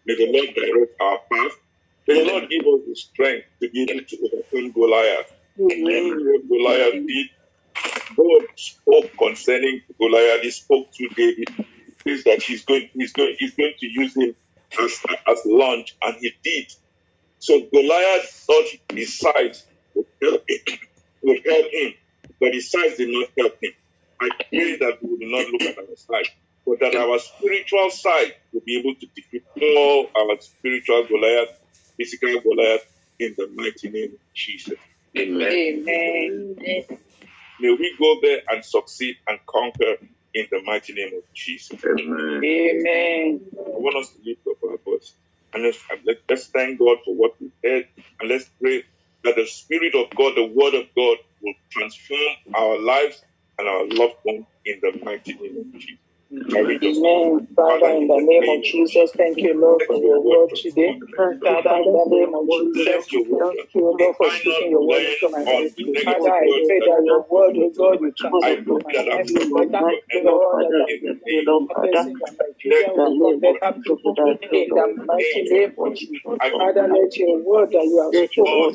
May 0.05 0.15
the 0.15 0.31
Lord 0.33 0.55
direct 0.55 0.93
our 1.01 1.19
path. 1.31 1.57
May 2.07 2.23
the 2.23 2.31
Lord 2.31 2.49
give 2.49 2.61
us 2.61 2.81
the 2.87 2.95
strength 2.95 3.45
to 3.63 3.69
be 3.71 3.83
able 3.91 4.05
to 4.07 4.17
overcome 4.25 4.73
Goliath. 4.73 5.27
Remember 5.57 6.31
what 6.31 6.49
Goliath 6.49 6.93
did? 7.07 7.27
God 8.17 8.43
spoke 8.57 9.11
concerning 9.19 9.81
Goliath. 9.99 10.43
He 10.97 11.07
spoke 11.09 11.17
to 11.17 11.63
He 12.05 12.15
says 12.15 12.23
that 12.25 12.43
he's 12.43 12.65
going, 12.65 12.89
he's 12.93 13.13
going, 13.13 13.35
he's 13.39 13.55
going 13.55 13.73
to 13.79 13.87
use 13.87 14.15
him 14.15 14.35
as 14.79 14.99
as 15.27 15.41
launch, 15.45 15.95
and 16.01 16.15
he 16.19 16.31
did. 16.43 16.71
So 17.39 17.61
Goliath 17.71 18.29
thought 18.47 18.65
his 18.93 19.19
size 19.19 19.65
would 19.93 20.05
help 20.21 20.43
him, 20.47 20.59
would 21.23 21.41
help 21.45 21.65
him, 21.71 21.93
but 22.39 22.53
his 22.53 22.71
size 22.71 22.97
did 22.97 23.09
not 23.09 23.29
help 23.37 23.53
him. 23.61 23.71
I 24.21 24.29
pray 24.49 24.77
that 24.77 24.97
we 25.01 25.09
will 25.09 25.41
not 25.41 25.51
look 25.51 25.61
at 25.63 25.77
our 25.77 25.95
size, 25.95 26.29
but 26.65 26.79
that 26.79 26.95
our 26.95 27.19
spiritual 27.19 27.89
side 27.91 28.33
will 28.53 28.61
be 28.65 28.79
able 28.79 28.95
to 28.99 29.07
defeat 29.15 29.43
all 29.61 30.09
our 30.17 30.39
spiritual 30.39 31.05
Goliath, 31.07 31.49
physical 31.97 32.41
Goliath, 32.41 32.85
in 33.19 33.35
the 33.37 33.49
mighty 33.53 33.89
name 33.89 34.13
of 34.13 34.19
Jesus. 34.33 34.79
Amen. 35.17 35.51
Amen. 35.51 36.85
May 37.59 37.71
we 37.71 37.95
go 37.99 38.19
there 38.21 38.41
and 38.49 38.65
succeed 38.65 39.15
and 39.27 39.39
conquer 39.47 39.97
in 40.35 40.47
the 40.51 40.63
mighty 40.65 40.93
name 40.93 41.13
of 41.17 41.23
Jesus. 41.35 41.79
Amen. 41.85 42.43
Amen. 42.45 43.41
I 43.57 43.79
want 43.79 43.97
us 43.97 44.11
to 44.13 44.19
lift 44.25 44.41
up 44.49 44.57
our 44.69 44.79
voice 44.85 45.15
and 45.53 45.63
let's, 45.63 45.79
let, 46.05 46.17
let's 46.29 46.47
thank 46.49 46.79
God 46.79 46.99
for 47.05 47.15
what 47.15 47.33
we 47.41 47.51
heard 47.65 47.85
and 48.21 48.29
let's 48.29 48.51
pray 48.61 48.83
that 49.25 49.37
the 49.37 49.47
Spirit 49.47 49.95
of 49.95 50.15
God, 50.17 50.35
the 50.37 50.47
Word 50.47 50.75
of 50.75 50.87
God, 50.97 51.17
will 51.43 51.55
transform 51.71 52.35
our 52.55 52.79
lives 52.79 53.21
and 53.59 53.69
our 53.69 53.85
loved 53.89 54.15
ones 54.25 54.47
in 54.65 54.81
the 54.83 54.99
mighty 55.05 55.35
name 55.41 55.57
of 55.59 55.67
Jesus. 55.79 55.99
Amen. 56.83 57.47
Father, 57.55 57.89
in 57.97 58.07
the 58.07 58.19
name 58.21 58.49
of 58.49 58.63
Jesus, 58.63 59.11
thank 59.17 59.43
you, 59.43 59.59
Lord, 59.59 59.83
for 59.87 59.95
your 59.97 60.21
word 60.21 60.51
today. 60.55 60.97
Father, 61.43 61.75
in 61.83 61.93
the 61.93 62.05
name 62.09 62.35
of 62.35 62.49
Jesus, 62.51 63.09
thank 63.49 63.73
you, 63.75 63.93
Lord, 63.99 64.15
for 64.17 64.31
speaking 64.31 64.71
your 64.71 64.85
word 64.87 65.07
to 65.21 65.29
my 65.31 65.45
life. 65.45 65.71
Father, 66.05 66.29
I 66.29 66.47
pray 66.65 66.81
that 66.85 67.03
your 67.05 67.25
word, 67.29 67.55
O 67.59 67.71
God, 67.77 68.01
will 68.01 68.13
transform 68.17 68.83
my 68.83 68.97
life. 69.77 69.94
Lord, 70.39 70.59
that 70.69 70.89
the 71.69 71.75
person 71.81 72.17
that 72.19 72.33
my 72.39 72.49
children 72.59 72.95
will 72.95 73.13
come 73.21 73.39
better 73.41 73.77
people 73.83 74.15
in 74.51 74.73
the 74.75 74.87
mighty 75.07 75.47
name 75.49 75.73
of 75.79 75.95
Jesus. 75.95 76.41
Father, 76.51 76.87
let 76.91 77.17
your 77.17 77.37
word 77.39 77.69
that 77.73 77.83
you 77.85 78.01
have 78.03 78.15
spoken, 78.15 78.71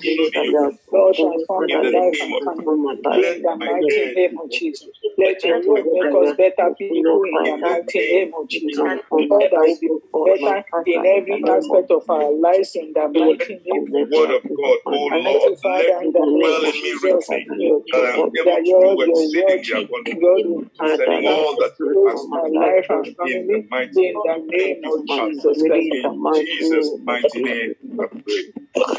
Lord, 0.92 1.16
transform 1.18 1.66
my 1.70 1.82
life 1.82 2.16
and 2.20 2.36
family 2.44 2.72
in 3.12 3.42
the 3.42 3.56
mighty 3.56 4.12
name 4.14 4.38
of 4.42 4.50
Jesus. 4.50 4.90
Let 5.20 5.44
your 5.44 5.60
word 5.62 5.84
make 5.92 6.14
us 6.16 6.32
better 6.32 6.70
people 6.78 7.24
in 7.28 7.42
the 7.44 7.56
mighty 7.60 8.00
name 8.08 8.32
of 8.40 8.48
Jesus. 8.48 8.80
Lord, 9.12 9.52
I 9.54 9.66
will 9.66 9.78
be 9.80 10.20
better 10.24 10.64
in 10.86 11.06
every 11.06 11.42
aspect 11.46 11.90
of 11.92 12.04
our 12.08 12.32
lives 12.32 12.72
in 12.74 12.92
the 12.94 13.08
mighty 13.08 13.60
name 13.66 13.84
The 13.92 14.08
word 14.10 14.30
of 14.32 14.42
God, 14.56 14.78
oh 14.86 15.08
and 15.12 15.24
Lord, 15.24 15.42
let 15.76 16.02
in 16.02 16.12
your 16.12 16.12
the 16.12 16.20
dwell 16.40 16.64
in 16.64 16.72
me 16.82 16.92
richly, 17.04 17.44
that 17.92 18.04
I 18.04 18.10
am 18.16 18.30
that 18.34 18.46
able 18.48 18.62
to 18.64 18.64
your, 18.64 18.80
do 18.80 18.96
your 19.04 19.04
exceedingly 19.08 20.16
word, 20.22 20.44
abundantly 20.48 21.28
all 21.28 21.56
that 21.58 21.72
you 21.78 21.92
close 21.92 22.12
ask 22.12 22.28
my 22.28 22.40
me 22.40 22.50
to 22.50 22.58
life 22.60 22.86
do. 22.88 22.94
and 22.96 23.06
In 23.06 23.16
family 23.16 23.62
the 23.62 23.68
mighty 23.70 23.90
in 23.96 24.22
the 24.24 24.36
name 24.50 24.82
of 24.86 25.06
Jesus 25.06 25.62
Christ. 25.66 25.86
In 25.92 26.30
Jesus' 26.32 26.96
mighty 27.04 27.42
name, 27.42 27.74
I 28.00 28.06
pray. 28.24 28.42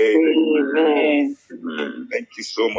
Amen. 0.01 1.37
Amen. 1.51 2.07
Thank 2.11 2.29
you 2.37 2.43
so 2.43 2.67
much. 2.69 2.77